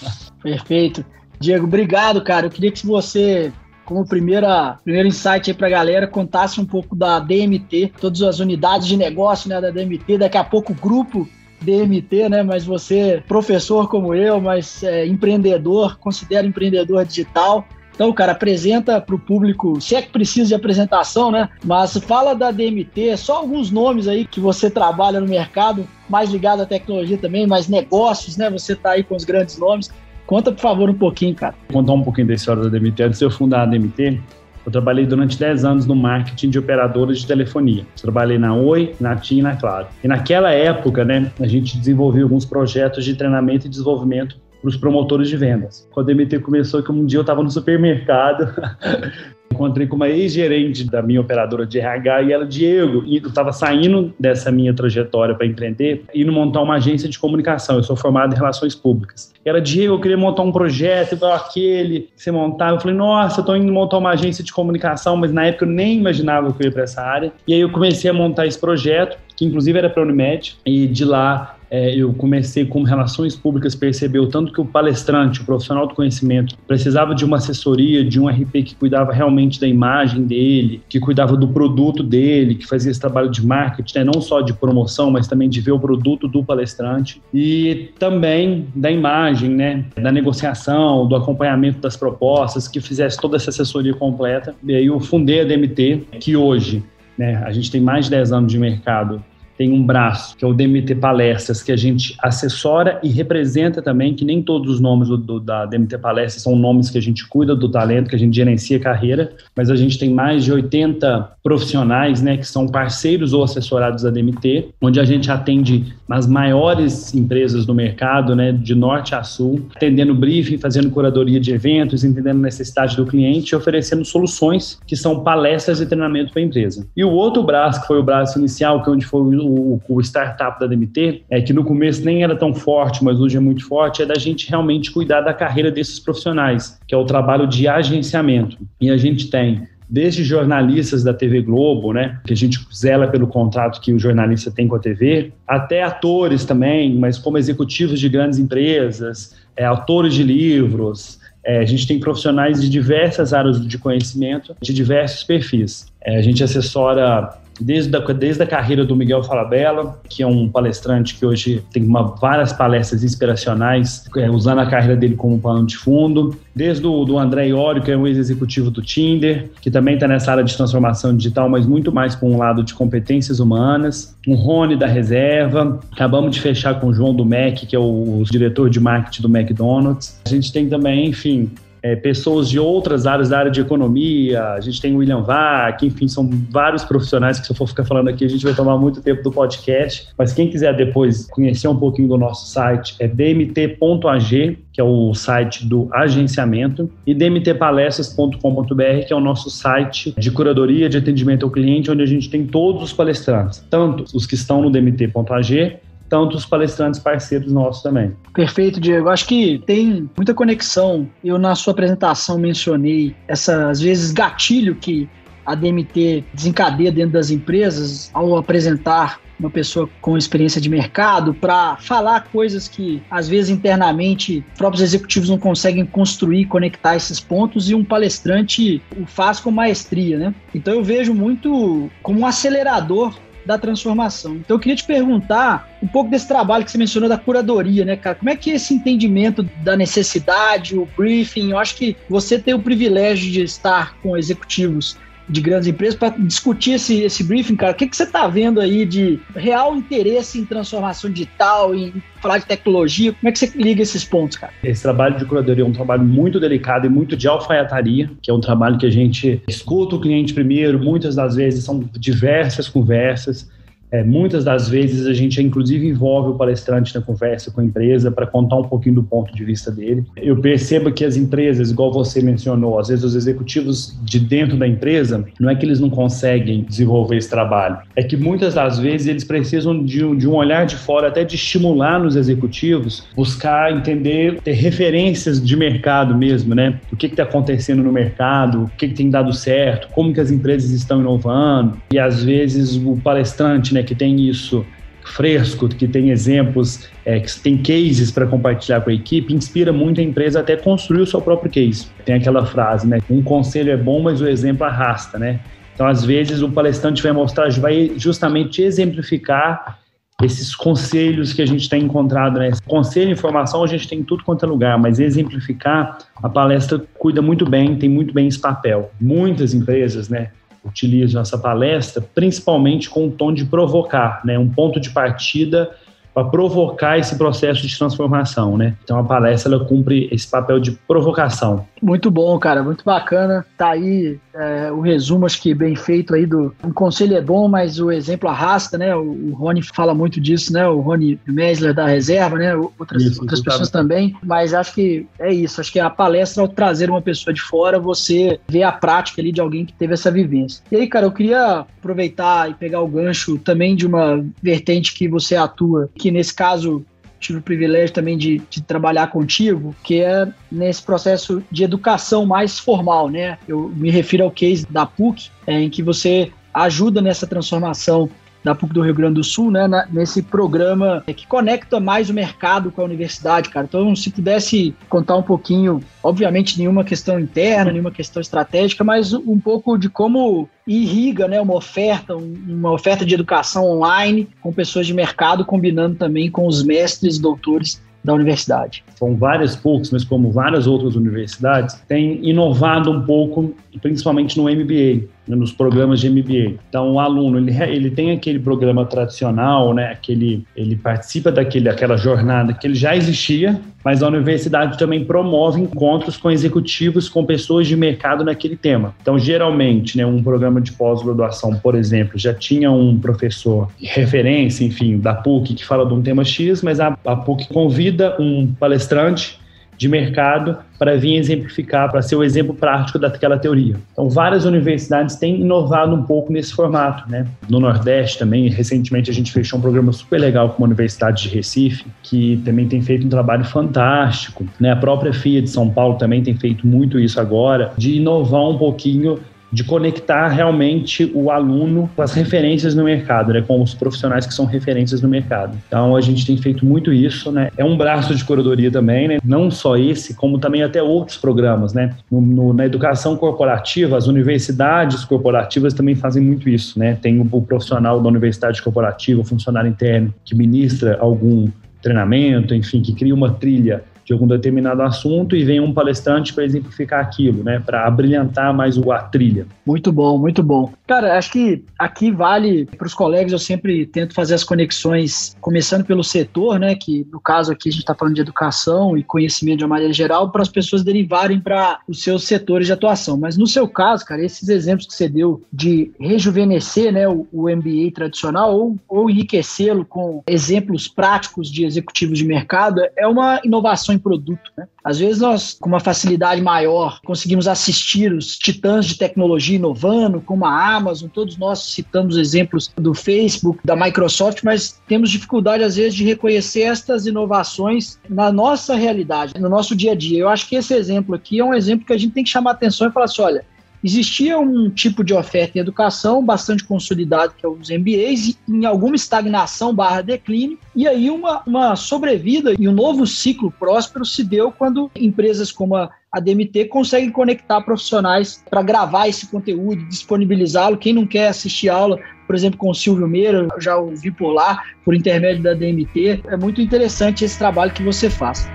Perfeito. 0.41 1.05
Diego, 1.39 1.65
obrigado, 1.65 2.23
cara. 2.23 2.45
Eu 2.45 2.49
queria 2.51 2.71
que 2.71 2.85
você, 2.85 3.52
como 3.85 4.07
primeira, 4.07 4.77
primeiro 4.83 5.07
insight 5.07 5.49
aí 5.49 5.53
para 5.55 5.67
a 5.67 5.71
galera, 5.71 6.07
contasse 6.07 6.61
um 6.61 6.65
pouco 6.65 6.95
da 6.95 7.19
DMT, 7.19 7.93
todas 7.99 8.21
as 8.21 8.39
unidades 8.39 8.87
de 8.87 8.95
negócio 8.95 9.49
né, 9.49 9.59
da 9.59 9.71
DMT, 9.71 10.19
daqui 10.19 10.37
a 10.37 10.43
pouco 10.43 10.73
o 10.73 10.75
grupo 10.75 11.27
DMT, 11.61 12.29
né? 12.29 12.43
Mas 12.43 12.65
você, 12.65 13.23
professor 13.27 13.87
como 13.87 14.13
eu, 14.13 14.41
mas 14.41 14.83
é, 14.83 15.05
empreendedor, 15.05 15.97
considero 15.97 16.47
empreendedor 16.47 17.05
digital. 17.05 17.65
Então, 17.94 18.11
cara, 18.14 18.31
apresenta 18.31 19.00
para 19.00 19.16
o 19.16 19.20
público, 19.20 19.80
se 19.80 19.95
é 19.95 20.02
que 20.02 20.09
precisa 20.09 20.50
de 20.50 20.56
apresentação, 20.56 21.31
né? 21.31 21.50
Mas 21.64 21.95
fala 21.98 22.33
da 22.33 22.52
DMT, 22.52 23.16
só 23.17 23.38
alguns 23.38 23.70
nomes 23.70 24.08
aí 24.08 24.25
que 24.25 24.39
você 24.39 24.70
trabalha 24.70 25.20
no 25.20 25.28
mercado, 25.28 25.88
mais 26.09 26.31
ligado 26.31 26.61
à 26.61 26.66
tecnologia 26.66 27.17
também, 27.17 27.45
mais 27.45 27.67
negócios, 27.67 28.38
né? 28.38 28.50
Você 28.50 28.76
tá 28.76 28.92
aí 28.92 29.04
com 29.04 29.15
os 29.15 29.23
grandes 29.23 29.58
nomes. 29.58 29.92
Conta, 30.26 30.52
por 30.52 30.61
favor, 30.61 30.89
um 30.89 30.93
pouquinho, 30.93 31.36
cara. 31.36 31.54
Vou 31.70 31.82
contar 31.82 31.93
um 31.93 32.04
pouquinho 32.04 32.27
da 32.27 32.33
história 32.33 32.64
da 32.64 32.70
DMT. 32.70 33.04
Antes 33.04 33.20
de 33.20 33.26
eu 33.26 33.32
fundar 33.32 33.64
a 33.64 33.65
DMT, 33.65 34.20
eu 34.65 34.71
trabalhei 34.71 35.05
durante 35.05 35.38
10 35.38 35.65
anos 35.65 35.86
no 35.86 35.95
marketing 35.95 36.49
de 36.49 36.60
operadoras 36.60 37.20
de 37.20 37.27
telefonia. 37.27 37.86
Trabalhei 37.99 38.38
na 38.38 38.55
Oi, 38.55 38.95
na 38.99 39.15
TIM 39.15 39.39
e 39.39 39.42
na 39.42 39.55
Claro. 39.55 39.88
E 40.04 40.08
naquela 40.08 40.52
época, 40.52 41.04
né, 41.04 41.32
a 41.39 41.48
gente 41.48 41.77
desenvolveu 41.77 42.23
alguns 42.23 42.45
projetos 42.45 43.04
de 43.04 43.15
treinamento 43.15 43.65
e 43.65 43.70
desenvolvimento 43.70 44.38
para 44.61 44.70
os 44.70 44.77
promotores 44.77 45.27
de 45.27 45.36
vendas. 45.36 45.88
Quando 45.92 46.10
a 46.10 46.14
MT 46.14 46.39
começou, 46.39 46.83
que 46.83 46.92
um 46.92 47.05
dia 47.05 47.17
eu 47.17 47.22
estava 47.22 47.44
no 47.44 47.49
supermercado, 47.49 48.54
encontrei 49.52 49.86
com 49.86 49.95
uma 49.95 50.10
ex-gerente 50.10 50.89
da 50.89 51.02
minha 51.02 51.20
operadora 51.20 51.66
de 51.66 51.80
RH 51.80 52.22
e 52.23 52.33
ela, 52.33 52.45
Diego, 52.45 53.04
e 53.05 53.17
eu 53.17 53.27
estava 53.27 53.52
saindo 53.52 54.14
dessa 54.20 54.52
minha 54.52 54.73
trajetória 54.73 55.36
para 55.36 55.45
empreender, 55.45 56.05
indo 56.16 56.32
montar 56.32 56.61
uma 56.61 56.76
agência 56.76 57.10
de 57.10 57.20
comunicação. 57.20 57.76
Eu 57.77 57.83
sou 57.83 57.95
formado 57.95 58.33
em 58.33 58.38
relações 58.38 58.73
públicas. 58.73 59.33
E 59.45 59.50
ela, 59.50 59.60
Diego, 59.60 59.95
eu 59.95 60.00
queria 60.00 60.17
montar 60.17 60.44
um 60.44 60.52
projeto, 60.52 61.14
igual 61.14 61.33
aquele 61.33 62.02
que 62.16 62.23
você 62.23 62.32
montava. 62.32 62.76
Eu 62.76 62.80
falei, 62.80 62.95
nossa, 62.95 63.39
eu 63.39 63.42
estou 63.42 63.58
indo 63.58 63.71
montar 63.71 63.98
uma 63.98 64.11
agência 64.11 64.44
de 64.44 64.54
comunicação, 64.54 65.17
mas 65.17 65.32
na 65.32 65.45
época 65.45 65.66
eu 65.66 65.70
nem 65.70 65.98
imaginava 65.98 66.52
que 66.54 66.64
eu 66.64 66.67
ia 66.67 66.71
para 66.71 66.83
essa 66.83 67.02
área. 67.02 67.32
E 67.48 67.54
aí 67.54 67.60
eu 67.60 67.70
comecei 67.70 68.10
a 68.10 68.14
montar 68.14 68.48
esse 68.48 68.60
projeto, 68.60 69.17
que 69.36 69.45
inclusive 69.45 69.77
era 69.77 69.89
para 69.89 70.02
a 70.02 70.05
Unimed, 70.05 70.58
e 70.66 70.88
de 70.88 71.04
lá 71.05 71.58
é, 71.71 71.95
eu 71.95 72.14
comecei 72.14 72.65
com 72.65 72.83
relações 72.83 73.33
públicas, 73.33 73.73
percebeu 73.73 74.27
tanto 74.27 74.52
que 74.52 74.59
o 74.59 74.65
palestrante, 74.65 75.39
o 75.39 75.45
profissional 75.45 75.87
do 75.87 75.95
conhecimento, 75.95 76.58
precisava 76.67 77.15
de 77.15 77.23
uma 77.23 77.37
assessoria, 77.37 78.04
de 78.04 78.20
um 78.20 78.27
RP 78.27 78.64
que 78.65 78.76
cuidava 78.76 79.14
realmente 79.14 79.58
da 79.58 79.65
imagem 79.65 80.26
dele, 80.26 80.82
que 80.89 80.99
cuidava 80.99 81.37
do 81.37 81.48
produto 81.48 82.04
dele, 82.04 82.55
que 82.55 82.67
fazia 82.67 82.92
esse 82.92 82.99
trabalho 82.99 83.32
de 83.32 83.45
marketing, 83.45 83.99
né, 83.99 84.04
não 84.04 84.20
só 84.21 84.42
de 84.42 84.54
promoção, 84.54 85.09
mas 85.09 85.30
também 85.30 85.48
de 85.48 85.61
ver 85.61 85.71
o 85.71 85.80
produto 85.80 86.27
do 86.27 86.43
palestrante 86.43 87.21
e 87.33 87.92
também 87.98 88.67
da 88.76 88.92
imagem, 88.92 89.49
né, 89.49 89.86
da 89.95 90.11
negociação, 90.11 91.08
do 91.08 91.15
acompanhamento 91.15 91.80
das 91.80 91.95
propostas, 91.95 92.67
que 92.67 92.82
fizesse 92.82 93.17
toda 93.17 93.38
essa 93.38 93.49
assessoria 93.49 93.93
completa. 93.93 94.53
E 94.61 94.76
aí 94.76 94.88
eu 94.88 94.99
fundei 94.99 95.39
a 95.39 95.45
DMT, 95.45 96.08
que 96.20 96.36
hoje 96.36 96.83
né, 97.17 97.42
a 97.45 97.52
gente 97.53 97.71
tem 97.71 97.80
mais 97.80 98.05
de 98.05 98.11
10 98.11 98.33
anos 98.33 98.52
de 98.52 98.59
mercado 98.59 99.23
tem 99.58 99.72
um 99.72 99.84
braço, 99.84 100.36
que 100.38 100.45
é 100.45 100.48
o 100.48 100.54
DMT 100.54 100.95
Palestras, 100.95 101.62
que 101.62 101.72
a 101.72 101.78
gente 101.78 102.16
assessora 102.20 103.00
e 103.04 103.10
representa 103.10 103.82
também, 103.82 104.14
que 104.14 104.26
nem 104.26 104.42
todos 104.42 104.76
os 104.76 104.80
nomes 104.80 105.08
do, 105.08 105.17
do, 105.17 105.39
da 105.39 105.66
DMT 105.66 105.98
Palestras 105.98 106.44
são 106.44 106.56
nomes 106.56 106.89
que 106.89 106.98
a 106.98 107.02
gente 107.02 107.28
cuida 107.28 107.56
do 107.56 107.70
talento, 107.70 108.10
que 108.10 108.16
a 108.16 108.20
gente 108.20 108.36
gerencia 108.36 108.78
a 108.78 108.80
carreira, 108.80 109.32
mas 109.56 109.70
a 109.70 109.76
gente 109.76 109.98
tem 109.98 110.12
mais 110.14 110.44
de 110.44 110.52
80 110.52 111.32
profissionais, 111.44 112.22
né, 112.22 112.38
que 112.38 112.48
são 112.48 112.67
parceiros 112.67 113.34
ou 113.34 113.44
assessorados 113.44 114.04
da 114.04 114.10
DMT, 114.10 114.70
onde 114.82 115.00
a 115.00 115.04
gente 115.04 115.32
atende 115.32 115.94
nas 116.08 116.28
maiores 116.28 117.14
empresas 117.14 117.66
do 117.66 117.73
mercado, 117.73 118.36
né, 118.36 118.52
de 118.52 118.76
norte 118.76 119.16
a 119.16 119.23
sul, 119.23 119.68
atendendo 119.76 120.14
briefing, 120.14 120.58
fazendo 120.58 120.89
curadoria 120.89 121.39
de 121.39 121.54
eventos, 121.54 122.04
entendendo 122.04 122.38
a 122.38 122.42
necessidade 122.42 122.95
do 122.95 123.06
cliente 123.06 123.52
e 123.52 123.56
oferecendo 123.56 124.04
soluções 124.04 124.80
que 124.86 124.95
são 124.95 125.23
palestras 125.23 125.82
e 125.82 125.86
treinamento 125.86 126.32
para 126.32 126.42
a 126.42 126.45
empresa. 126.45 126.88
E 126.95 127.04
o 127.04 127.10
outro 127.10 127.44
braço, 127.44 127.82
que 127.82 127.88
foi 127.88 128.00
o 128.00 128.04
braço 128.04 128.38
inicial, 128.39 128.83
que 128.83 128.89
é 128.89 128.94
onde 128.94 129.06
foi 129.06 129.22
o 129.22 129.25
o, 129.51 129.81
o 129.88 130.01
startup 130.01 130.60
da 130.60 130.68
DMT, 130.68 131.24
é 131.30 131.42
que 131.42 131.54
no 131.54 131.63
começo 131.63 132.04
nem 132.04 132.24
era 132.24 132.36
tão 132.36 132.54
forte, 132.54 133.04
mas 133.04 133.19
hoje 133.19 133.38
é 133.38 133.39
muito 133.39 133.66
forte, 133.66 134.01
é 134.01 134.06
da 134.06 134.16
gente 134.16 134.50
realmente 134.50 134.92
cuidar 134.92 135.22
da 135.22 135.34
carreira 135.34 135.72
desses 135.72 136.00
profissionais, 136.00 136.80
que 136.88 136.95
é 136.95 136.98
o 136.98 137.06
trabalho 137.06 137.48
de 137.48 137.68
agenciamento. 137.68 138.57
E 138.80 138.89
a 138.89 138.98
gente 138.98 139.30
tem 139.30 139.68
desde 139.92 140.24
jornalistas 140.24 141.04
da 141.04 141.13
TV 141.13 141.42
Globo, 141.42 141.92
né, 141.92 142.18
que 142.25 142.31
a 142.31 142.36
gente 142.36 142.66
zela 142.74 143.10
pelo 143.10 143.28
contrato 143.28 143.81
que 143.81 143.92
o 143.92 144.00
jornalista 144.00 144.50
tem 144.50 144.66
com 144.66 144.78
a 144.78 144.80
TV, 144.80 145.34
até 145.45 145.83
atores 145.83 146.45
também, 146.45 146.95
mas 146.95 147.18
como 147.18 147.38
executivos 147.38 148.00
de 148.00 148.07
grandes 148.07 148.39
empresas, 148.39 149.36
é, 149.57 149.66
autores 149.66 150.13
de 150.13 150.24
livros. 150.24 151.19
É, 151.44 151.60
a 151.60 151.66
gente 151.66 151.86
tem 151.86 152.00
profissionais 152.00 152.62
de 152.62 152.69
diversas 152.69 153.33
áreas 153.33 153.68
de 153.68 153.78
conhecimento, 153.78 154.56
de 154.62 154.74
diversos 154.74 155.24
perfis. 155.24 155.88
É, 156.01 156.18
a 156.18 156.22
gente 156.22 156.42
assessora 156.42 157.40
desde 157.63 157.95
a, 157.95 157.99
desde 157.99 158.43
a 158.43 158.47
carreira 158.47 158.83
do 158.83 158.95
Miguel 158.95 159.23
Falabella, 159.23 159.99
que 160.09 160.23
é 160.23 160.27
um 160.27 160.47
palestrante 160.47 161.15
que 161.15 161.25
hoje 161.25 161.63
tem 161.71 161.83
uma, 161.83 162.03
várias 162.03 162.51
palestras 162.51 163.03
inspiracionais, 163.03 164.05
é, 164.17 164.29
usando 164.29 164.59
a 164.59 164.65
carreira 164.65 164.95
dele 164.95 165.15
como 165.15 165.39
pano 165.39 165.65
de 165.65 165.77
fundo, 165.77 166.35
desde 166.55 166.85
o 166.85 167.05
do 167.05 167.17
André 167.17 167.47
Iório, 167.47 167.81
que 167.81 167.91
é 167.91 167.97
um 167.97 168.07
ex-executivo 168.07 168.69
do 168.69 168.81
Tinder, 168.81 169.49
que 169.61 169.71
também 169.71 169.95
está 169.95 170.07
nessa 170.07 170.31
área 170.31 170.43
de 170.43 170.55
transformação 170.55 171.15
digital, 171.15 171.49
mas 171.49 171.65
muito 171.65 171.91
mais 171.91 172.15
com 172.15 172.31
um 172.31 172.37
lado 172.37 172.63
de 172.63 172.73
competências 172.73 173.39
humanas, 173.39 174.15
o 174.27 174.33
Rony 174.33 174.75
da 174.75 174.87
Reserva, 174.87 175.79
acabamos 175.91 176.35
de 176.35 176.41
fechar 176.41 176.79
com 176.79 176.87
o 176.87 176.93
João 176.93 177.13
do 177.13 177.25
Mac, 177.25 177.55
que 177.55 177.75
é 177.75 177.79
o, 177.79 178.19
o 178.19 178.23
diretor 178.23 178.69
de 178.69 178.79
marketing 178.79 179.21
do 179.21 179.37
McDonald's. 179.37 180.19
A 180.25 180.29
gente 180.29 180.51
tem 180.51 180.67
também, 180.67 181.07
enfim, 181.07 181.49
é, 181.83 181.95
pessoas 181.95 182.50
de 182.50 182.60
outras 182.60 183.07
áreas 183.07 183.30
da 183.30 183.39
área 183.39 183.51
de 183.51 183.60
economia, 183.60 184.44
a 184.54 184.60
gente 184.60 184.80
tem 184.80 184.94
o 184.94 184.98
William 184.98 185.22
Vac, 185.22 185.83
enfim, 185.83 186.07
são 186.07 186.30
vários 186.50 186.83
profissionais 186.83 187.39
que 187.39 187.45
se 187.45 187.51
eu 187.51 187.56
for 187.56 187.68
ficar 187.68 187.83
falando 187.86 188.10
aqui, 188.10 188.24
a 188.24 188.30
gente 188.30 188.44
vai 188.44 188.54
tomar 188.54 188.78
muito 188.78 189.01
tempo 189.01 189.24
do 189.24 189.31
podcast, 189.31 190.07
mas 190.18 190.31
quem 190.31 190.50
quiser 190.50 190.75
depois 190.75 191.28
conhecer 191.28 191.68
um 191.68 191.75
pouquinho 191.75 192.07
do 192.07 192.18
nosso 192.18 192.48
site 192.48 192.95
é 193.00 193.07
dmt.ag, 193.07 194.57
que 194.72 194.80
é 194.80 194.83
o 194.83 195.13
site 195.13 195.66
do 195.66 195.89
agenciamento, 195.92 196.89
e 197.06 197.13
dmtpalestras.com.br, 197.13 199.06
que 199.07 199.13
é 199.13 199.16
o 199.16 199.19
nosso 199.19 199.50
site 199.50 200.13
de 200.18 200.31
curadoria 200.31 200.88
de 200.88 200.98
atendimento 200.98 201.45
ao 201.45 201.51
cliente, 201.51 201.89
onde 201.89 202.04
a 202.04 202.06
gente 202.06 202.30
tem 202.30 202.45
todos 202.45 202.83
os 202.83 202.94
palestrantes, 202.94 203.66
tanto 203.69 204.06
os 204.16 204.25
que 204.25 204.36
estão 204.36 204.62
no 204.62 204.69
dmt.ag, 204.69 205.80
tanto 206.11 206.35
os 206.35 206.45
palestrantes 206.45 206.99
parceiros 206.99 207.49
nossos 207.53 207.81
também. 207.81 208.13
Perfeito, 208.33 208.81
Diego. 208.81 209.07
Acho 209.07 209.25
que 209.25 209.63
tem 209.65 210.09
muita 210.17 210.33
conexão. 210.33 211.09
Eu, 211.23 211.39
na 211.39 211.55
sua 211.55 211.71
apresentação, 211.71 212.37
mencionei 212.37 213.15
essa, 213.29 213.69
às 213.69 213.79
vezes, 213.79 214.11
gatilho 214.11 214.75
que 214.75 215.09
a 215.45 215.55
DMT 215.55 216.25
desencadeia 216.33 216.91
dentro 216.91 217.13
das 217.13 217.31
empresas 217.31 218.11
ao 218.13 218.37
apresentar 218.37 219.21
uma 219.39 219.49
pessoa 219.49 219.89
com 220.01 220.17
experiência 220.17 220.61
de 220.61 220.69
mercado 220.69 221.33
para 221.33 221.77
falar 221.77 222.25
coisas 222.25 222.67
que 222.67 223.01
às 223.09 223.27
vezes 223.27 223.49
internamente 223.49 224.45
próprios 224.55 224.83
executivos 224.83 225.29
não 225.29 225.39
conseguem 225.39 225.83
construir, 225.83 226.45
conectar 226.45 226.95
esses 226.95 227.19
pontos 227.19 227.69
e 227.69 227.73
um 227.73 227.83
palestrante 227.83 228.79
o 228.95 229.05
faz 229.07 229.39
com 229.39 229.49
maestria, 229.49 230.19
né? 230.19 230.35
Então 230.53 230.75
eu 230.75 230.83
vejo 230.83 231.11
muito 231.11 231.89
como 232.03 232.19
um 232.19 232.25
acelerador 232.25 233.15
da 233.45 233.57
transformação. 233.57 234.35
Então 234.35 234.55
eu 234.55 234.59
queria 234.59 234.75
te 234.75 234.83
perguntar 234.83 235.69
um 235.81 235.88
pouco 235.88 236.09
desse 236.09 236.27
trabalho 236.27 236.63
que 236.63 236.71
você 236.71 236.77
mencionou 236.77 237.09
da 237.09 237.17
curadoria, 237.17 237.83
né, 237.85 237.95
cara? 237.95 238.15
Como 238.15 238.29
é 238.29 238.35
que 238.35 238.51
é 238.51 238.55
esse 238.55 238.73
entendimento 238.73 239.43
da 239.63 239.75
necessidade, 239.75 240.77
o 240.77 240.88
briefing? 240.97 241.51
Eu 241.51 241.57
acho 241.57 241.75
que 241.75 241.95
você 242.09 242.38
tem 242.38 242.53
o 242.53 242.59
privilégio 242.59 243.31
de 243.31 243.41
estar 243.41 243.97
com 244.01 244.17
executivos 244.17 244.97
de 245.27 245.41
grandes 245.41 245.68
empresas 245.68 245.95
para 245.95 246.09
discutir 246.18 246.73
esse, 246.73 247.01
esse 247.01 247.23
briefing, 247.23 247.56
cara. 247.56 247.71
O 247.71 247.75
que, 247.75 247.88
que 247.88 247.95
você 247.95 248.03
está 248.03 248.27
vendo 248.27 248.59
aí 248.59 248.85
de 248.85 249.19
real 249.35 249.75
interesse 249.75 250.39
em 250.39 250.45
transformação 250.45 251.09
digital, 251.09 251.73
em 251.73 251.94
falar 252.21 252.39
de 252.39 252.45
tecnologia? 252.45 253.13
Como 253.13 253.29
é 253.29 253.31
que 253.31 253.39
você 253.39 253.51
liga 253.56 253.81
esses 253.81 254.03
pontos, 254.03 254.38
cara? 254.38 254.53
Esse 254.63 254.81
trabalho 254.81 255.18
de 255.18 255.25
curadoria 255.25 255.63
é 255.63 255.68
um 255.68 255.71
trabalho 255.71 256.03
muito 256.03 256.39
delicado 256.39 256.85
e 256.85 256.89
muito 256.89 257.15
de 257.15 257.27
alfaiataria, 257.27 258.09
que 258.21 258.29
é 258.29 258.33
um 258.33 258.41
trabalho 258.41 258.77
que 258.77 258.85
a 258.85 258.91
gente 258.91 259.41
escuta 259.47 259.95
o 259.95 260.01
cliente 260.01 260.33
primeiro, 260.33 260.79
muitas 260.79 261.15
das 261.15 261.35
vezes 261.35 261.63
são 261.63 261.83
diversas 261.97 262.68
conversas 262.68 263.50
é, 263.91 264.03
muitas 264.03 264.43
das 264.43 264.69
vezes 264.69 265.05
a 265.05 265.13
gente 265.13 265.41
inclusive 265.41 265.88
envolve 265.88 266.31
o 266.31 266.35
palestrante 266.35 266.95
na 266.95 267.01
conversa 267.01 267.51
com 267.51 267.61
a 267.61 267.63
empresa 267.63 268.11
para 268.11 268.25
contar 268.25 268.57
um 268.57 268.63
pouquinho 268.63 268.95
do 268.95 269.03
ponto 269.03 269.33
de 269.35 269.43
vista 269.43 269.71
dele. 269.71 270.05
Eu 270.15 270.38
percebo 270.38 270.91
que 270.91 271.03
as 271.03 271.17
empresas, 271.17 271.71
igual 271.71 271.91
você 271.91 272.21
mencionou, 272.21 272.79
às 272.79 272.88
vezes 272.88 273.03
os 273.03 273.15
executivos 273.15 273.97
de 274.03 274.19
dentro 274.19 274.57
da 274.57 274.67
empresa, 274.67 275.25
não 275.39 275.49
é 275.49 275.55
que 275.55 275.65
eles 275.65 275.79
não 275.79 275.89
conseguem 275.89 276.63
desenvolver 276.63 277.17
esse 277.17 277.29
trabalho, 277.29 277.79
é 277.95 278.03
que 278.03 278.15
muitas 278.15 278.53
das 278.53 278.79
vezes 278.79 279.07
eles 279.07 279.23
precisam 279.23 279.83
de 279.83 280.03
um, 280.03 280.15
de 280.15 280.27
um 280.27 280.35
olhar 280.35 280.65
de 280.65 280.75
fora, 280.75 281.07
até 281.07 281.23
de 281.23 281.35
estimular 281.35 281.99
nos 281.99 282.15
executivos, 282.15 283.05
buscar 283.15 283.71
entender, 283.75 284.39
ter 284.41 284.53
referências 284.53 285.44
de 285.44 285.55
mercado 285.55 286.17
mesmo, 286.17 286.55
né? 286.55 286.79
O 286.91 286.95
que 286.95 287.07
está 287.07 287.23
acontecendo 287.23 287.83
no 287.83 287.91
mercado, 287.91 288.63
o 288.63 288.69
que, 288.77 288.87
que 288.87 288.94
tem 288.94 289.09
dado 289.09 289.33
certo, 289.33 289.87
como 289.91 290.13
que 290.13 290.19
as 290.19 290.31
empresas 290.31 290.71
estão 290.71 290.99
inovando. 290.99 291.77
E 291.91 291.99
às 291.99 292.23
vezes 292.23 292.75
o 292.75 292.97
palestrante, 292.97 293.73
né, 293.73 293.81
né, 293.81 293.83
que 293.83 293.95
tem 293.95 294.28
isso 294.28 294.66
fresco, 295.04 295.68
que 295.68 295.88
tem 295.88 296.12
exemplos, 296.12 296.88
é, 297.04 297.19
que 297.19 297.39
tem 297.39 297.57
cases 297.57 298.12
para 298.12 298.28
compartilhar 298.28 298.81
com 298.81 298.89
a 298.89 298.94
equipe, 298.94 299.33
inspira 299.33 299.74
muito 299.74 300.00
a 300.00 300.04
empresa 300.04 300.39
até 300.39 300.56
construir 300.56 301.01
o 301.01 301.07
seu 301.07 301.22
próprio 301.22 301.51
case. 301.51 301.88
Tem 302.06 302.16
aquela 302.16 302.45
frase, 302.45 302.88
né? 302.88 303.00
Um 303.10 303.22
conselho 303.22 303.72
é 303.72 303.78
bom, 303.78 304.01
mas 304.01 304.22
o 304.22 304.28
exemplo 304.28 304.66
arrasta, 304.66 305.18
né? 305.18 305.39
Então, 305.74 305.88
às 305.88 306.06
vezes, 306.06 306.42
o 306.42 306.50
palestrante 306.50 307.01
vai 307.01 307.12
mostrar, 307.12 307.50
vai 307.54 307.92
justamente 307.98 308.62
exemplificar 308.62 309.80
esses 310.24 310.56
conselhos 310.56 311.33
que 311.33 311.42
a 311.42 311.48
gente 311.48 311.68
tem 311.68 311.83
encontrado, 311.83 312.38
né? 312.38 312.51
Conselho 312.68 313.10
e 313.10 313.13
informação 313.13 313.63
a 313.63 313.68
gente 313.68 313.88
tem 313.88 314.00
em 314.00 314.04
tudo 314.04 314.24
quanto 314.24 314.45
é 314.45 314.48
lugar, 314.48 314.78
mas 314.78 315.00
exemplificar, 315.00 315.98
a 316.22 316.30
palestra 316.30 316.80
cuida 317.00 317.24
muito 317.24 317.50
bem, 317.50 317.75
tem 317.75 317.89
muito 317.89 318.13
bem 318.13 318.28
esse 318.28 318.39
papel. 318.39 318.92
Muitas 319.01 319.56
empresas, 319.56 320.10
né? 320.10 320.30
Utilizam 320.63 321.21
essa 321.21 321.37
palestra 321.37 322.01
principalmente 322.01 322.89
com 322.89 323.05
um 323.05 323.11
tom 323.11 323.33
de 323.33 323.45
provocar, 323.45 324.21
né? 324.25 324.37
um 324.37 324.49
ponto 324.49 324.79
de 324.79 324.89
partida 324.91 325.75
para 326.13 326.25
provocar 326.25 326.97
esse 326.97 327.15
processo 327.17 327.65
de 327.65 327.77
transformação, 327.77 328.57
né? 328.57 328.75
Então 328.83 328.99
a 328.99 329.03
palestra 329.03 329.53
ela 329.53 329.65
cumpre 329.65 330.09
esse 330.11 330.27
papel 330.27 330.59
de 330.59 330.71
provocação. 330.71 331.65
Muito 331.81 332.11
bom, 332.11 332.37
cara, 332.37 332.63
muito 332.63 332.83
bacana. 332.83 333.45
Tá 333.57 333.71
aí 333.71 334.19
é, 334.33 334.71
o 334.71 334.79
resumo, 334.79 335.25
acho 335.25 335.41
que 335.41 335.53
bem 335.53 335.75
feito 335.75 336.13
aí 336.13 336.25
do. 336.25 336.53
Um 336.63 336.71
conselho 336.71 337.15
é 337.15 337.21
bom, 337.21 337.47
mas 337.47 337.79
o 337.79 337.91
exemplo 337.91 338.29
arrasta, 338.29 338.77
né? 338.77 338.95
O, 338.95 339.01
o 339.01 339.33
Rony 339.33 339.61
fala 339.61 339.93
muito 339.93 340.19
disso, 340.19 340.53
né? 340.53 340.67
O 340.67 340.79
Rony 340.79 341.19
Mesler 341.27 341.73
da 341.73 341.87
reserva, 341.87 342.37
né? 342.37 342.55
Outras, 342.55 343.03
isso, 343.03 343.21
outras 343.21 343.41
pessoas 343.41 343.69
tá... 343.69 343.79
também. 343.79 344.15
Mas 344.23 344.53
acho 344.53 344.73
que 344.73 345.07
é 345.19 345.33
isso. 345.33 345.59
Acho 345.59 345.71
que 345.71 345.79
a 345.79 345.89
palestra, 345.89 346.41
ao 346.41 346.47
trazer 346.47 346.89
uma 346.89 347.01
pessoa 347.01 347.33
de 347.33 347.41
fora, 347.41 347.79
você 347.79 348.39
vê 348.47 348.63
a 348.63 348.71
prática 348.71 349.21
ali 349.21 349.31
de 349.31 349.41
alguém 349.41 349.65
que 349.65 349.73
teve 349.73 349.93
essa 349.93 350.11
vivência. 350.11 350.63
E 350.71 350.75
aí, 350.75 350.87
cara, 350.87 351.05
eu 351.05 351.11
queria 351.11 351.65
aproveitar 351.79 352.49
e 352.49 352.53
pegar 352.53 352.81
o 352.81 352.87
gancho 352.87 353.37
também 353.39 353.75
de 353.75 353.85
uma 353.85 354.23
vertente 354.41 354.93
que 354.93 355.07
você 355.07 355.35
atua, 355.35 355.89
que 356.01 356.09
nesse 356.09 356.33
caso 356.33 356.83
tive 357.19 357.38
o 357.38 357.42
privilégio 357.42 357.94
também 357.94 358.18
de, 358.18 358.42
de, 358.50 358.63
trabalhar 358.63 359.07
contigo, 359.07 359.75
que 359.83 360.01
é 360.01 360.27
nesse 360.51 360.81
processo 360.81 361.44
de 361.51 361.63
educação 361.63 362.25
mais 362.25 362.57
formal, 362.57 363.07
né? 363.07 363.38
Eu 363.48 363.69
me 363.75 363.92
refiro 363.92 364.24
ao 364.24 364.31
case 364.31 364.65
da 364.68 364.88
PUC, 364.88 365.30
é, 365.45 365.62
em 365.62 365.69
que 365.69 365.83
você 365.83 366.31
ajuda 366.51 367.00
nessa 367.00 367.27
transformação 367.27 368.09
da 368.43 368.55
PUC 368.55 368.73
do 368.73 368.81
Rio 368.81 368.93
Grande 368.93 369.15
do 369.15 369.23
Sul, 369.23 369.51
né, 369.51 369.67
na, 369.67 369.85
nesse 369.91 370.21
programa 370.21 371.03
que 371.15 371.27
conecta 371.27 371.79
mais 371.79 372.09
o 372.09 372.13
mercado 372.13 372.71
com 372.71 372.81
a 372.81 372.85
universidade, 372.85 373.49
cara. 373.49 373.65
Então, 373.65 373.95
se 373.95 374.09
pudesse 374.09 374.73
contar 374.89 375.15
um 375.17 375.23
pouquinho, 375.23 375.81
obviamente 376.03 376.57
nenhuma 376.57 376.83
questão 376.83 377.19
interna, 377.19 377.71
nenhuma 377.71 377.91
questão 377.91 378.21
estratégica, 378.21 378.83
mas 378.83 379.13
um 379.13 379.39
pouco 379.39 379.77
de 379.77 379.89
como 379.89 380.49
irriga, 380.65 381.27
né, 381.27 381.39
uma 381.41 381.55
oferta, 381.55 382.15
uma 382.15 382.71
oferta 382.71 383.05
de 383.05 383.13
educação 383.13 383.65
online 383.65 384.27
com 384.41 384.53
pessoas 384.53 384.87
de 384.87 384.94
mercado, 384.94 385.45
combinando 385.45 385.95
também 385.95 386.29
com 386.29 386.47
os 386.47 386.63
mestres 386.63 387.17
e 387.17 387.21
doutores 387.21 387.81
da 388.03 388.13
universidade. 388.13 388.83
São 388.95 389.15
várias 389.15 389.55
PUCs, 389.55 389.91
mas 389.91 390.03
como 390.03 390.31
várias 390.31 390.65
outras 390.65 390.95
universidades, 390.95 391.75
têm 391.87 392.27
inovado 392.27 392.91
um 392.91 393.03
pouco, 393.03 393.53
principalmente 393.81 394.37
no 394.37 394.44
MBA 394.44 395.07
nos 395.27 395.51
programas 395.51 396.00
de 396.00 396.09
MBA. 396.09 396.59
Então, 396.69 396.94
o 396.94 397.00
aluno 397.00 397.38
ele, 397.38 397.51
ele 397.63 397.91
tem 397.91 398.12
aquele 398.12 398.39
programa 398.39 398.85
tradicional, 398.85 399.73
né? 399.73 399.91
Aquele, 399.91 400.45
ele 400.56 400.75
participa 400.75 401.31
daquele, 401.31 401.69
aquela 401.69 401.95
jornada 401.95 402.53
que 402.53 402.65
ele 402.65 402.75
já 402.75 402.95
existia, 402.95 403.59
mas 403.83 404.03
a 404.03 404.07
universidade 404.07 404.77
também 404.77 405.03
promove 405.03 405.62
encontros 405.62 406.18
com 406.18 406.29
executivos, 406.29 407.09
com 407.09 407.25
pessoas 407.25 407.68
de 407.68 407.75
mercado 407.75 408.23
naquele 408.23 408.56
tema. 408.56 408.95
Então, 409.01 409.18
geralmente, 409.18 409.97
né, 409.97 410.06
um 410.06 410.21
programa 410.21 410.62
de 410.62 410.71
pós-graduação, 410.71 411.56
por 411.56 411.75
exemplo, 411.75 412.18
já 412.18 412.33
tinha 412.33 412.71
um 412.71 412.97
professor 412.97 413.69
referência, 413.80 414.66
enfim, 414.66 414.97
da 414.97 415.13
PUC 415.13 415.54
que 415.54 415.66
fala 415.66 415.85
de 415.85 415.94
um 415.94 416.01
tema 416.01 416.23
X, 416.23 416.61
mas 416.61 416.80
a, 416.80 416.97
a 417.06 417.16
PUC 417.16 417.47
convida 417.47 418.16
um 418.19 418.47
palestrante 418.54 419.40
de 419.81 419.90
mercado 419.90 420.59
para 420.78 420.95
vir 420.95 421.16
exemplificar, 421.16 421.90
para 421.90 422.04
ser 422.04 422.16
o 422.16 422.23
exemplo 422.23 422.54
prático 422.54 423.00
daquela 423.00 423.40
teoria. 423.40 423.78
Então, 423.92 424.07
várias 424.07 424.45
universidades 424.45 425.16
têm 425.16 425.42
inovado 425.42 425.95
um 425.95 426.04
pouco 426.04 426.31
nesse 426.31 426.54
formato, 426.54 427.09
né? 427.09 427.26
No 427.50 427.59
Nordeste 427.59 428.19
também, 428.19 428.47
recentemente 428.47 429.09
a 429.09 429.14
gente 429.14 429.31
fechou 429.31 429.57
um 429.57 429.61
programa 429.61 429.92
super 429.92 430.19
legal 430.19 430.50
com 430.50 430.64
a 430.64 430.68
Universidade 430.68 431.23
de 431.23 431.30
Recife, 431.30 431.83
que 432.04 432.40
também 432.45 432.68
tem 432.68 432.80
feito 432.80 433.07
um 433.07 433.09
trabalho 433.09 433.44
fantástico, 433.44 434.45
né? 434.59 434.71
A 434.71 434.76
própria 434.76 435.11
FIA 435.11 435.42
de 435.42 435.50
São 435.50 435.68
Paulo 435.68 435.95
também 435.95 436.21
tem 436.21 436.35
feito 436.35 436.68
muito 436.68 437.00
isso 437.00 437.19
agora, 437.19 437.73
de 437.76 437.95
inovar 437.95 438.47
um 438.47 438.59
pouquinho 438.59 439.18
de 439.51 439.63
conectar 439.63 440.27
realmente 440.27 441.11
o 441.13 441.29
aluno 441.29 441.89
com 441.95 442.01
as 442.01 442.13
referências 442.13 442.73
no 442.73 442.83
mercado, 442.83 443.33
né, 443.33 443.41
com 443.41 443.61
os 443.61 443.73
profissionais 443.73 444.25
que 444.25 444.33
são 444.33 444.45
referências 444.45 445.01
no 445.01 445.09
mercado. 445.09 445.57
Então 445.67 445.95
a 445.95 446.01
gente 446.01 446.25
tem 446.25 446.37
feito 446.37 446.65
muito 446.65 446.93
isso, 446.93 447.31
né? 447.31 447.49
É 447.57 447.65
um 447.65 447.77
braço 447.77 448.15
de 448.15 448.23
curadoria 448.23 448.71
também, 448.71 449.07
né? 449.07 449.19
Não 449.23 449.51
só 449.51 449.77
esse, 449.77 450.13
como 450.13 450.39
também 450.39 450.63
até 450.63 450.81
outros 450.81 451.17
programas, 451.17 451.73
né? 451.73 451.93
No, 452.09 452.21
no, 452.21 452.53
na 452.53 452.65
educação 452.65 453.15
corporativa, 453.15 453.97
as 453.97 454.07
universidades 454.07 455.03
corporativas 455.03 455.73
também 455.73 455.95
fazem 455.95 456.23
muito 456.23 456.49
isso, 456.49 456.79
né? 456.79 456.97
Tem 457.01 457.19
o, 457.19 457.27
o 457.31 457.41
profissional 457.41 457.99
da 457.99 458.07
universidade 458.07 458.61
corporativa, 458.61 459.21
o 459.21 459.25
funcionário 459.25 459.69
interno 459.69 460.13
que 460.23 460.35
ministra 460.35 460.97
algum 460.99 461.47
treinamento, 461.81 462.53
enfim, 462.53 462.81
que 462.81 462.93
cria 462.93 463.13
uma 463.13 463.31
trilha 463.31 463.83
de 464.11 464.13
algum 464.13 464.27
determinado 464.27 464.81
assunto 464.81 465.35
e 465.37 465.44
vem 465.44 465.61
um 465.61 465.73
palestrante 465.73 466.33
para 466.33 466.44
exemplificar 466.44 466.99
aquilo, 466.99 467.44
né, 467.44 467.61
para 467.65 467.87
abrilhantar 467.87 468.53
mais 468.53 468.77
a 468.77 469.03
trilha. 469.03 469.47
Muito 469.65 469.91
bom, 469.91 470.18
muito 470.18 470.44
bom. 470.44 470.73
Cara, 470.85 471.18
acho 471.18 471.31
que 471.31 471.63
aqui 471.80 472.11
vale 472.11 472.65
para 472.65 472.85
os 472.85 472.94
colegas, 472.94 473.31
eu 473.31 473.39
sempre 473.39 473.85
tento 473.85 474.13
fazer 474.13 474.33
as 474.33 474.44
conexões, 474.44 475.35
começando 475.39 475.85
pelo 475.85 476.03
setor, 476.03 476.59
né, 476.59 476.75
que 476.75 477.07
no 477.11 477.21
caso 477.21 477.53
aqui 477.53 477.69
a 477.69 477.71
gente 477.71 477.81
está 477.81 477.95
falando 477.95 478.15
de 478.15 478.21
educação 478.21 478.97
e 478.97 479.03
conhecimento 479.03 479.59
de 479.59 479.63
uma 479.63 479.75
maneira 479.75 479.94
geral, 479.94 480.30
para 480.30 480.41
as 480.41 480.49
pessoas 480.49 480.83
derivarem 480.83 481.39
para 481.39 481.80
os 481.87 482.03
seus 482.03 482.25
setores 482.25 482.68
de 482.68 482.73
atuação. 482.73 483.18
Mas 483.18 483.37
no 483.37 483.47
seu 483.47 483.68
caso, 483.68 484.06
cara, 484.06 484.23
esses 484.23 484.49
exemplos 484.49 484.87
que 484.87 484.94
você 484.94 485.07
deu 485.07 485.41
de 485.53 485.91
rejuvenescer 485.97 486.91
né, 486.91 487.07
o, 487.07 487.25
o 487.31 487.44
MBA 487.44 487.91
tradicional 487.95 488.53
ou, 488.53 488.77
ou 488.89 489.09
enriquecê-lo 489.09 489.85
com 489.85 490.21
exemplos 490.27 490.89
práticos 490.89 491.49
de 491.49 491.63
executivos 491.63 492.18
de 492.18 492.25
mercado 492.25 492.81
é 492.97 493.07
uma 493.07 493.39
inovação 493.45 493.95
produto. 494.01 494.51
Né? 494.57 494.67
Às 494.83 494.99
vezes 494.99 495.21
nós, 495.21 495.57
com 495.59 495.69
uma 495.69 495.79
facilidade 495.79 496.41
maior, 496.41 496.99
conseguimos 497.05 497.47
assistir 497.47 498.11
os 498.11 498.37
titãs 498.37 498.85
de 498.85 498.97
tecnologia 498.97 499.55
inovando, 499.55 500.21
como 500.21 500.45
a 500.45 500.75
Amazon, 500.75 501.09
todos 501.09 501.37
nós 501.37 501.59
citamos 501.59 502.17
exemplos 502.17 502.71
do 502.75 502.93
Facebook, 502.93 503.59
da 503.63 503.75
Microsoft, 503.75 504.43
mas 504.43 504.81
temos 504.87 505.09
dificuldade 505.09 505.63
às 505.63 505.75
vezes 505.75 505.93
de 505.93 506.03
reconhecer 506.03 506.61
estas 506.61 507.05
inovações 507.05 507.99
na 508.09 508.31
nossa 508.31 508.75
realidade, 508.75 509.39
no 509.39 509.49
nosso 509.49 509.75
dia 509.75 509.91
a 509.91 509.95
dia. 509.95 510.19
Eu 510.19 510.29
acho 510.29 510.47
que 510.47 510.55
esse 510.55 510.73
exemplo 510.73 511.15
aqui 511.15 511.39
é 511.39 511.45
um 511.45 511.53
exemplo 511.53 511.85
que 511.85 511.93
a 511.93 511.97
gente 511.97 512.13
tem 512.13 512.24
que 512.24 512.29
chamar 512.29 512.51
atenção 512.51 512.88
e 512.88 512.91
falar 512.91 513.05
assim, 513.05 513.22
olha, 513.22 513.46
existia 513.84 514.40
um 514.40 514.70
tipo 514.70 515.04
de 515.04 515.14
oferta 515.14 515.58
em 515.58 515.62
educação 515.62 516.24
bastante 516.24 516.64
consolidado, 516.64 517.34
que 517.38 517.46
é 517.46 517.50
os 517.50 517.70
MBAs, 517.70 518.38
em 518.48 518.66
alguma 518.66 518.96
estagnação 518.96 519.74
barra 519.74 520.02
declínio, 520.02 520.58
e 520.76 520.88
aí 520.88 521.10
uma, 521.10 521.42
uma 521.46 521.76
sobrevida 521.76 522.54
e 522.58 522.68
um 522.68 522.74
novo 522.74 523.06
ciclo 523.08 523.52
próspero 523.52 524.06
se 524.06 524.24
deu 524.24 524.52
quando 524.52 524.92
empresas 524.96 525.52
como 525.52 525.76
a 525.76 525.90
a 526.12 526.20
DMT 526.20 526.66
conseguem 526.66 527.10
conectar 527.10 527.62
profissionais 527.62 528.44
para 528.50 528.62
gravar 528.62 529.08
esse 529.08 529.28
conteúdo, 529.28 529.88
disponibilizá-lo. 529.88 530.78
Quem 530.78 530.94
não 530.94 531.08
quer 531.08 531.30
assistir 531.30 531.70
aula, 531.70 531.98
por 532.28 532.36
exemplo, 532.36 532.60
com 532.60 532.70
o 532.70 532.76
Silvio 532.76 533.08
Meira, 533.08 533.48
já 533.60 533.78
ouvi 533.78 534.12
por 534.12 534.34
lá, 534.34 534.62
por 534.84 534.94
intermédio 534.94 535.42
da 535.42 535.54
DMT. 535.54 536.24
É 536.28 536.36
muito 536.36 536.60
interessante 536.60 537.24
esse 537.24 537.38
trabalho 537.38 537.72
que 537.72 537.82
você 537.82 538.10
faz. 538.10 538.50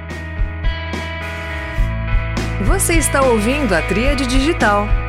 Você 2.67 2.95
está 2.95 3.23
ouvindo 3.23 3.75
a 3.75 3.81
Tríade 3.81 4.27
Digital. 4.27 5.06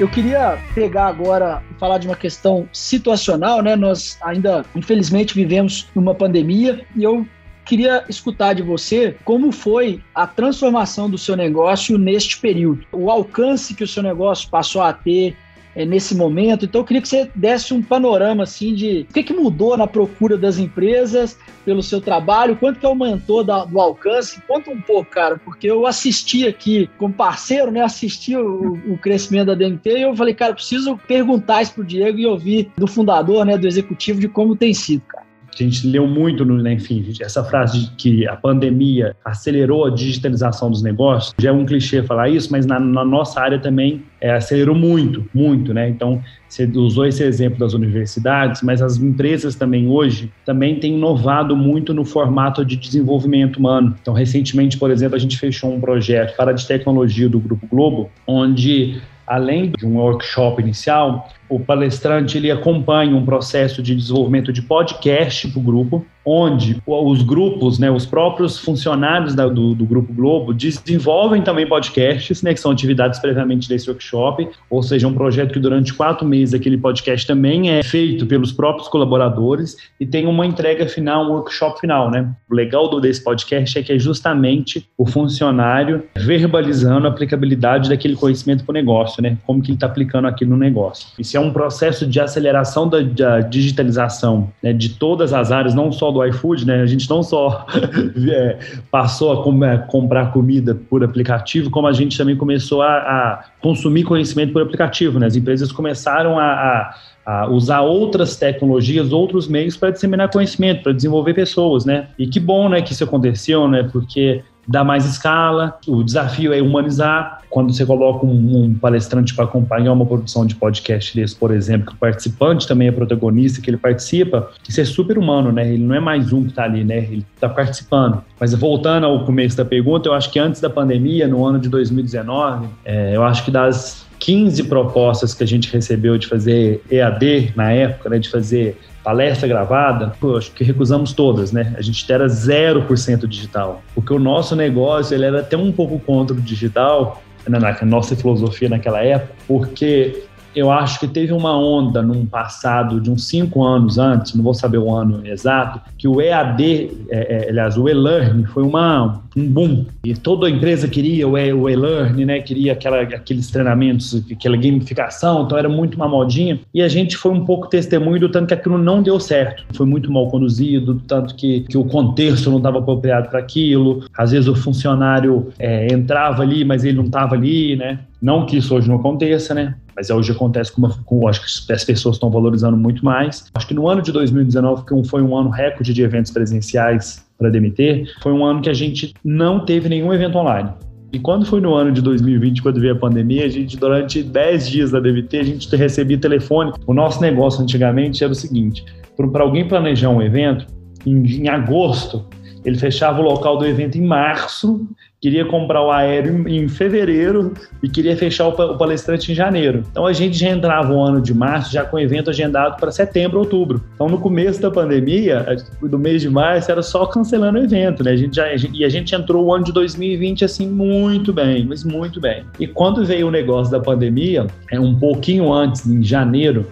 Eu 0.00 0.08
queria 0.08 0.58
pegar 0.74 1.08
agora 1.08 1.62
e 1.70 1.74
falar 1.74 1.98
de 1.98 2.06
uma 2.06 2.16
questão 2.16 2.66
situacional, 2.72 3.60
né? 3.60 3.76
Nós 3.76 4.16
ainda, 4.22 4.64
infelizmente, 4.74 5.34
vivemos 5.34 5.88
numa 5.94 6.14
pandemia 6.14 6.86
e 6.96 7.04
eu 7.04 7.26
queria 7.66 8.02
escutar 8.08 8.54
de 8.54 8.62
você 8.62 9.14
como 9.26 9.52
foi 9.52 10.02
a 10.14 10.26
transformação 10.26 11.10
do 11.10 11.18
seu 11.18 11.36
negócio 11.36 11.98
neste 11.98 12.38
período, 12.38 12.86
o 12.90 13.10
alcance 13.10 13.74
que 13.74 13.84
o 13.84 13.86
seu 13.86 14.02
negócio 14.02 14.48
passou 14.48 14.80
a 14.80 14.90
ter 14.90 15.36
é, 15.74 15.84
nesse 15.84 16.14
momento. 16.14 16.64
Então, 16.64 16.80
eu 16.80 16.84
queria 16.84 17.02
que 17.02 17.08
você 17.08 17.30
desse 17.34 17.72
um 17.72 17.82
panorama 17.82 18.42
assim 18.42 18.74
de 18.74 19.06
o 19.08 19.12
que, 19.12 19.22
que 19.22 19.32
mudou 19.32 19.76
na 19.76 19.86
procura 19.86 20.36
das 20.36 20.58
empresas 20.58 21.38
pelo 21.64 21.82
seu 21.82 22.00
trabalho, 22.00 22.56
quanto 22.56 22.80
que 22.80 22.86
aumentou 22.86 23.44
da, 23.44 23.64
do 23.64 23.80
alcance. 23.80 24.42
Conta 24.46 24.70
um 24.70 24.80
pouco, 24.80 25.10
cara, 25.10 25.38
porque 25.38 25.70
eu 25.70 25.86
assisti 25.86 26.46
aqui 26.46 26.88
como 26.98 27.14
parceiro, 27.14 27.70
né? 27.70 27.82
Assisti 27.82 28.36
o, 28.36 28.72
o 28.92 28.98
crescimento 28.98 29.48
da 29.48 29.54
DMT 29.54 29.90
e 29.90 30.02
eu 30.02 30.16
falei, 30.16 30.34
cara, 30.34 30.54
preciso 30.54 30.96
perguntar 30.96 31.62
isso 31.62 31.74
pro 31.74 31.84
Diego 31.84 32.18
e 32.18 32.26
ouvir 32.26 32.70
do 32.76 32.86
fundador, 32.86 33.44
né, 33.44 33.56
do 33.56 33.66
executivo, 33.66 34.20
de 34.20 34.28
como 34.28 34.56
tem 34.56 34.74
sido, 34.74 35.02
cara. 35.02 35.29
A 35.52 35.62
gente 35.62 35.86
leu 35.86 36.06
muito, 36.06 36.44
no, 36.44 36.62
né, 36.62 36.74
enfim, 36.74 37.04
essa 37.20 37.44
frase 37.44 37.80
de 37.80 37.90
que 37.96 38.26
a 38.26 38.36
pandemia 38.36 39.14
acelerou 39.24 39.86
a 39.86 39.90
digitalização 39.90 40.70
dos 40.70 40.82
negócios, 40.82 41.34
já 41.38 41.50
é 41.50 41.52
um 41.52 41.66
clichê 41.66 42.02
falar 42.02 42.28
isso, 42.28 42.50
mas 42.50 42.66
na, 42.66 42.78
na 42.78 43.04
nossa 43.04 43.40
área 43.40 43.58
também 43.58 44.02
é, 44.20 44.32
acelerou 44.32 44.74
muito, 44.74 45.24
muito, 45.34 45.72
né? 45.74 45.88
Então, 45.88 46.22
você 46.48 46.64
usou 46.74 47.06
esse 47.06 47.22
exemplo 47.22 47.58
das 47.58 47.74
universidades, 47.74 48.62
mas 48.62 48.82
as 48.82 48.96
empresas 48.96 49.54
também 49.54 49.88
hoje 49.88 50.30
também 50.44 50.80
têm 50.80 50.96
inovado 50.96 51.56
muito 51.56 51.94
no 51.94 52.04
formato 52.04 52.64
de 52.64 52.76
desenvolvimento 52.76 53.56
humano. 53.56 53.96
Então, 54.00 54.12
recentemente, 54.12 54.76
por 54.76 54.90
exemplo, 54.90 55.16
a 55.16 55.18
gente 55.18 55.38
fechou 55.38 55.72
um 55.72 55.80
projeto 55.80 56.36
para 56.36 56.52
de 56.52 56.66
tecnologia 56.66 57.28
do 57.28 57.38
Grupo 57.38 57.66
Globo, 57.66 58.10
onde 58.26 59.00
além 59.30 59.70
de 59.78 59.86
um 59.86 59.96
workshop 59.98 60.60
inicial, 60.60 61.28
o 61.48 61.60
palestrante 61.60 62.36
ele 62.36 62.50
acompanha 62.50 63.14
um 63.14 63.24
processo 63.24 63.80
de 63.80 63.94
desenvolvimento 63.94 64.52
de 64.52 64.60
podcast 64.60 65.46
para 65.46 65.60
o 65.60 65.62
grupo, 65.62 66.04
onde 66.24 66.80
os 66.86 67.22
grupos, 67.22 67.78
né, 67.78 67.90
os 67.90 68.04
próprios 68.04 68.58
funcionários 68.58 69.34
da, 69.34 69.48
do, 69.48 69.74
do, 69.74 69.84
Grupo 69.84 70.12
Globo 70.12 70.52
desenvolvem 70.52 71.42
também 71.42 71.66
podcasts, 71.66 72.42
né, 72.42 72.52
que 72.54 72.60
são 72.60 72.70
atividades 72.70 73.18
previamente 73.18 73.68
desse 73.68 73.88
workshop, 73.88 74.48
ou 74.68 74.82
seja, 74.82 75.08
um 75.08 75.14
projeto 75.14 75.52
que 75.52 75.58
durante 75.58 75.94
quatro 75.94 76.26
meses 76.26 76.54
aquele 76.54 76.76
podcast 76.76 77.26
também 77.26 77.70
é 77.70 77.82
feito 77.82 78.26
pelos 78.26 78.52
próprios 78.52 78.88
colaboradores 78.88 79.76
e 79.98 80.06
tem 80.06 80.26
uma 80.26 80.46
entrega 80.46 80.86
final, 80.86 81.26
um 81.26 81.32
workshop 81.32 81.80
final, 81.80 82.10
né. 82.10 82.30
O 82.50 82.54
legal 82.54 82.88
do, 82.88 83.00
desse 83.00 83.22
podcast 83.22 83.78
é 83.78 83.82
que 83.82 83.92
é 83.92 83.98
justamente 83.98 84.88
o 84.96 85.06
funcionário 85.06 86.04
verbalizando 86.16 87.06
a 87.06 87.10
aplicabilidade 87.10 87.88
daquele 87.88 88.14
conhecimento 88.14 88.64
para 88.64 88.72
o 88.72 88.74
negócio, 88.74 89.22
né, 89.22 89.38
como 89.46 89.62
que 89.62 89.70
ele 89.70 89.76
está 89.76 89.86
aplicando 89.86 90.26
aquilo 90.26 90.50
no 90.50 90.56
negócio. 90.56 91.08
Isso 91.18 91.36
é 91.36 91.40
um 91.40 91.52
processo 91.52 92.06
de 92.06 92.20
aceleração 92.20 92.88
da, 92.88 93.00
da 93.00 93.40
digitalização 93.40 94.50
né, 94.62 94.72
de 94.72 94.90
todas 94.90 95.32
as 95.32 95.50
áreas, 95.50 95.74
não 95.74 95.90
só 95.90 96.09
do 96.10 96.24
iFood, 96.26 96.66
né? 96.66 96.82
A 96.82 96.86
gente 96.86 97.08
não 97.08 97.22
só 97.22 97.66
é, 98.30 98.58
passou 98.90 99.32
a 99.32 99.42
com, 99.42 99.64
é, 99.64 99.78
comprar 99.78 100.32
comida 100.32 100.74
por 100.74 101.04
aplicativo, 101.04 101.70
como 101.70 101.86
a 101.86 101.92
gente 101.92 102.16
também 102.16 102.36
começou 102.36 102.82
a, 102.82 102.96
a 102.96 103.44
consumir 103.60 104.04
conhecimento 104.04 104.52
por 104.52 104.62
aplicativo, 104.62 105.18
né? 105.18 105.26
As 105.26 105.36
empresas 105.36 105.72
começaram 105.72 106.38
a, 106.38 106.44
a 106.44 106.94
a 107.24 107.48
usar 107.48 107.82
outras 107.82 108.36
tecnologias, 108.36 109.12
outros 109.12 109.46
meios 109.46 109.76
para 109.76 109.90
disseminar 109.90 110.30
conhecimento, 110.30 110.82
para 110.82 110.92
desenvolver 110.92 111.34
pessoas, 111.34 111.84
né? 111.84 112.08
E 112.18 112.26
que 112.26 112.40
bom, 112.40 112.68
né, 112.68 112.82
que 112.82 112.92
isso 112.92 113.04
aconteceu, 113.04 113.68
né? 113.68 113.88
Porque 113.92 114.42
dá 114.70 114.84
mais 114.84 115.04
escala, 115.04 115.76
o 115.88 116.04
desafio 116.04 116.52
é 116.52 116.62
humanizar. 116.62 117.40
Quando 117.50 117.74
você 117.74 117.84
coloca 117.84 118.24
um, 118.24 118.64
um 118.64 118.74
palestrante 118.74 119.34
para 119.34 119.44
acompanhar 119.44 119.92
uma 119.92 120.06
produção 120.06 120.46
de 120.46 120.54
podcast 120.54 121.14
desse, 121.16 121.34
por 121.34 121.50
exemplo, 121.50 121.88
que 121.88 121.94
o 121.94 121.96
participante 121.96 122.68
também 122.68 122.86
é 122.86 122.92
protagonista, 122.92 123.60
que 123.60 123.68
ele 123.68 123.76
participa, 123.76 124.48
isso 124.68 124.80
é 124.80 124.84
super 124.84 125.18
humano, 125.18 125.50
né? 125.50 125.74
Ele 125.74 125.82
não 125.82 125.96
é 125.96 125.98
mais 125.98 126.32
um 126.32 126.44
que 126.44 126.50
está 126.50 126.62
ali, 126.62 126.84
né? 126.84 126.98
Ele 126.98 127.26
está 127.34 127.48
participando. 127.48 128.22
Mas 128.38 128.54
voltando 128.54 129.06
ao 129.06 129.24
começo 129.24 129.56
da 129.56 129.64
pergunta, 129.64 130.08
eu 130.08 130.14
acho 130.14 130.30
que 130.30 130.38
antes 130.38 130.60
da 130.60 130.70
pandemia, 130.70 131.26
no 131.26 131.44
ano 131.44 131.58
de 131.58 131.68
2019, 131.68 132.68
é, 132.84 133.16
eu 133.16 133.24
acho 133.24 133.44
que 133.44 133.50
das 133.50 134.06
15 134.20 134.64
propostas 134.64 135.34
que 135.34 135.42
a 135.42 135.46
gente 135.46 135.72
recebeu 135.72 136.16
de 136.16 136.28
fazer 136.28 136.84
EAD 136.88 137.54
na 137.56 137.72
época, 137.72 138.10
né, 138.10 138.18
de 138.18 138.28
fazer 138.28 138.78
palestra 139.02 139.48
gravada, 139.48 140.12
pô, 140.20 140.36
acho 140.36 140.52
que 140.52 140.62
recusamos 140.62 141.12
todas, 141.12 141.52
né? 141.52 141.74
A 141.76 141.82
gente 141.82 142.10
era 142.12 142.26
0% 142.26 143.26
digital, 143.26 143.82
porque 143.94 144.12
o 144.12 144.18
nosso 144.18 144.54
negócio 144.54 145.14
ele 145.14 145.24
era 145.24 145.40
até 145.40 145.56
um 145.56 145.72
pouco 145.72 145.98
contra 145.98 146.36
o 146.36 146.40
digital, 146.40 147.22
na, 147.48 147.76
nossa 147.84 148.14
filosofia 148.14 148.68
naquela 148.68 149.02
época, 149.02 149.32
porque 149.46 150.24
eu 150.54 150.70
acho 150.70 150.98
que 150.98 151.06
teve 151.06 151.32
uma 151.32 151.56
onda 151.56 152.02
num 152.02 152.26
passado 152.26 153.00
de 153.00 153.10
uns 153.10 153.24
cinco 153.24 153.64
anos 153.64 153.98
antes, 153.98 154.34
não 154.34 154.42
vou 154.42 154.54
saber 154.54 154.78
o 154.78 154.94
ano 154.94 155.26
exato, 155.26 155.80
que 155.96 156.08
o 156.08 156.20
EAD, 156.20 156.90
é, 157.08 157.46
é, 157.46 157.48
aliás, 157.48 157.76
o 157.76 157.88
e-learning 157.88 158.44
foi 158.44 158.62
uma, 158.62 159.22
um 159.36 159.46
boom. 159.46 159.86
E 160.04 160.14
toda 160.14 160.50
empresa 160.50 160.88
queria 160.88 161.28
o 161.28 161.38
e-learning, 161.38 162.24
né? 162.24 162.40
Queria 162.40 162.72
aquela, 162.72 163.00
aqueles 163.02 163.50
treinamentos, 163.50 164.24
aquela 164.30 164.56
gamificação, 164.56 165.44
então 165.44 165.56
era 165.56 165.68
muito 165.68 165.94
uma 165.94 166.08
modinha. 166.08 166.60
E 166.74 166.82
a 166.82 166.88
gente 166.88 167.16
foi 167.16 167.32
um 167.32 167.44
pouco 167.44 167.68
testemunho 167.68 168.20
do 168.20 168.28
tanto 168.28 168.48
que 168.48 168.54
aquilo 168.54 168.78
não 168.78 169.02
deu 169.02 169.20
certo. 169.20 169.64
Foi 169.74 169.86
muito 169.86 170.10
mal 170.10 170.28
conduzido, 170.28 170.94
do 170.94 171.00
tanto 171.00 171.34
que, 171.34 171.60
que 171.60 171.78
o 171.78 171.84
contexto 171.84 172.50
não 172.50 172.58
estava 172.58 172.78
apropriado 172.78 173.28
para 173.28 173.38
aquilo. 173.38 174.04
Às 174.16 174.32
vezes 174.32 174.48
o 174.48 174.56
funcionário 174.56 175.48
é, 175.58 175.92
entrava 175.92 176.42
ali, 176.42 176.64
mas 176.64 176.84
ele 176.84 176.96
não 176.96 177.04
estava 177.04 177.34
ali, 177.34 177.76
né? 177.76 178.00
Não 178.20 178.44
que 178.44 178.58
isso 178.58 178.74
hoje 178.74 178.88
não 178.88 178.96
aconteça, 178.96 179.54
né? 179.54 179.74
Mas 179.96 180.10
hoje 180.10 180.32
acontece 180.32 180.72
com, 180.72 180.82
uma, 180.82 180.90
com 181.04 181.26
acho 181.26 181.66
que 181.66 181.72
as 181.72 181.84
pessoas 181.84 182.16
estão 182.16 182.30
valorizando 182.30 182.76
muito 182.76 183.04
mais. 183.04 183.46
Acho 183.54 183.66
que 183.66 183.74
no 183.74 183.88
ano 183.88 184.02
de 184.02 184.12
2019, 184.12 184.84
que 184.84 185.08
foi 185.08 185.22
um 185.22 185.36
ano 185.36 185.48
recorde 185.50 185.94
de 185.94 186.02
eventos 186.02 186.30
presenciais 186.30 187.24
para 187.38 187.48
a 187.48 187.50
DMT, 187.50 188.06
foi 188.22 188.32
um 188.32 188.44
ano 188.44 188.60
que 188.60 188.68
a 188.68 188.74
gente 188.74 189.14
não 189.24 189.64
teve 189.64 189.88
nenhum 189.88 190.12
evento 190.12 190.36
online. 190.36 190.70
E 191.12 191.18
quando 191.18 191.44
foi 191.44 191.60
no 191.60 191.74
ano 191.74 191.90
de 191.90 192.00
2020, 192.02 192.62
quando 192.62 192.80
veio 192.80 192.92
a 192.92 192.96
pandemia, 192.96 193.44
a 193.44 193.48
gente, 193.48 193.76
durante 193.76 194.22
10 194.22 194.68
dias 194.68 194.90
da 194.92 195.00
DMT, 195.00 195.38
a 195.38 195.42
gente 195.42 195.76
recebia 195.76 196.16
telefone. 196.18 196.72
O 196.86 196.94
nosso 196.94 197.20
negócio 197.20 197.62
antigamente 197.62 198.22
era 198.22 198.32
o 198.32 198.36
seguinte: 198.36 198.84
para 199.16 199.42
alguém 199.42 199.66
planejar 199.66 200.10
um 200.10 200.22
evento, 200.22 200.66
em, 201.04 201.26
em 201.26 201.48
agosto, 201.48 202.24
ele 202.64 202.78
fechava 202.78 203.20
o 203.20 203.24
local 203.24 203.58
do 203.58 203.66
evento 203.66 203.98
em 203.98 204.02
março, 204.02 204.86
queria 205.20 205.44
comprar 205.44 205.82
o 205.82 205.90
aéreo 205.90 206.48
em 206.48 206.66
fevereiro 206.66 207.52
e 207.82 207.88
queria 207.88 208.16
fechar 208.16 208.48
o 208.48 208.78
palestrante 208.78 209.30
em 209.30 209.34
janeiro. 209.34 209.84
Então 209.90 210.06
a 210.06 210.12
gente 210.12 210.36
já 210.36 210.48
entrava 210.48 210.92
o 210.92 211.00
ano 211.00 211.20
de 211.20 211.34
março 211.34 211.72
já 211.72 211.84
com 211.84 211.96
o 211.96 212.00
evento 212.00 212.30
agendado 212.30 212.76
para 212.76 212.90
setembro, 212.90 213.38
outubro. 213.38 213.82
Então 213.94 214.08
no 214.08 214.18
começo 214.18 214.60
da 214.60 214.70
pandemia, 214.70 215.44
do 215.82 215.98
mês 215.98 216.22
de 216.22 216.30
março, 216.30 216.70
era 216.70 216.82
só 216.82 217.04
cancelando 217.06 217.58
o 217.58 217.62
evento, 217.62 218.02
né? 218.02 218.12
A 218.12 218.16
gente 218.16 218.36
já, 218.36 218.46
e 218.72 218.84
a 218.84 218.88
gente 218.88 219.14
entrou 219.14 219.46
o 219.46 219.54
ano 219.54 219.64
de 219.64 219.72
2020 219.72 220.44
assim 220.44 220.66
muito 220.66 221.32
bem, 221.32 221.66
mas 221.66 221.84
muito 221.84 222.20
bem. 222.20 222.44
E 222.58 222.66
quando 222.66 223.04
veio 223.04 223.28
o 223.28 223.30
negócio 223.30 223.70
da 223.70 223.80
pandemia, 223.80 224.46
é 224.70 224.80
um 224.80 224.94
pouquinho 224.94 225.52
antes, 225.52 225.86
em 225.86 226.02
janeiro, 226.02 226.66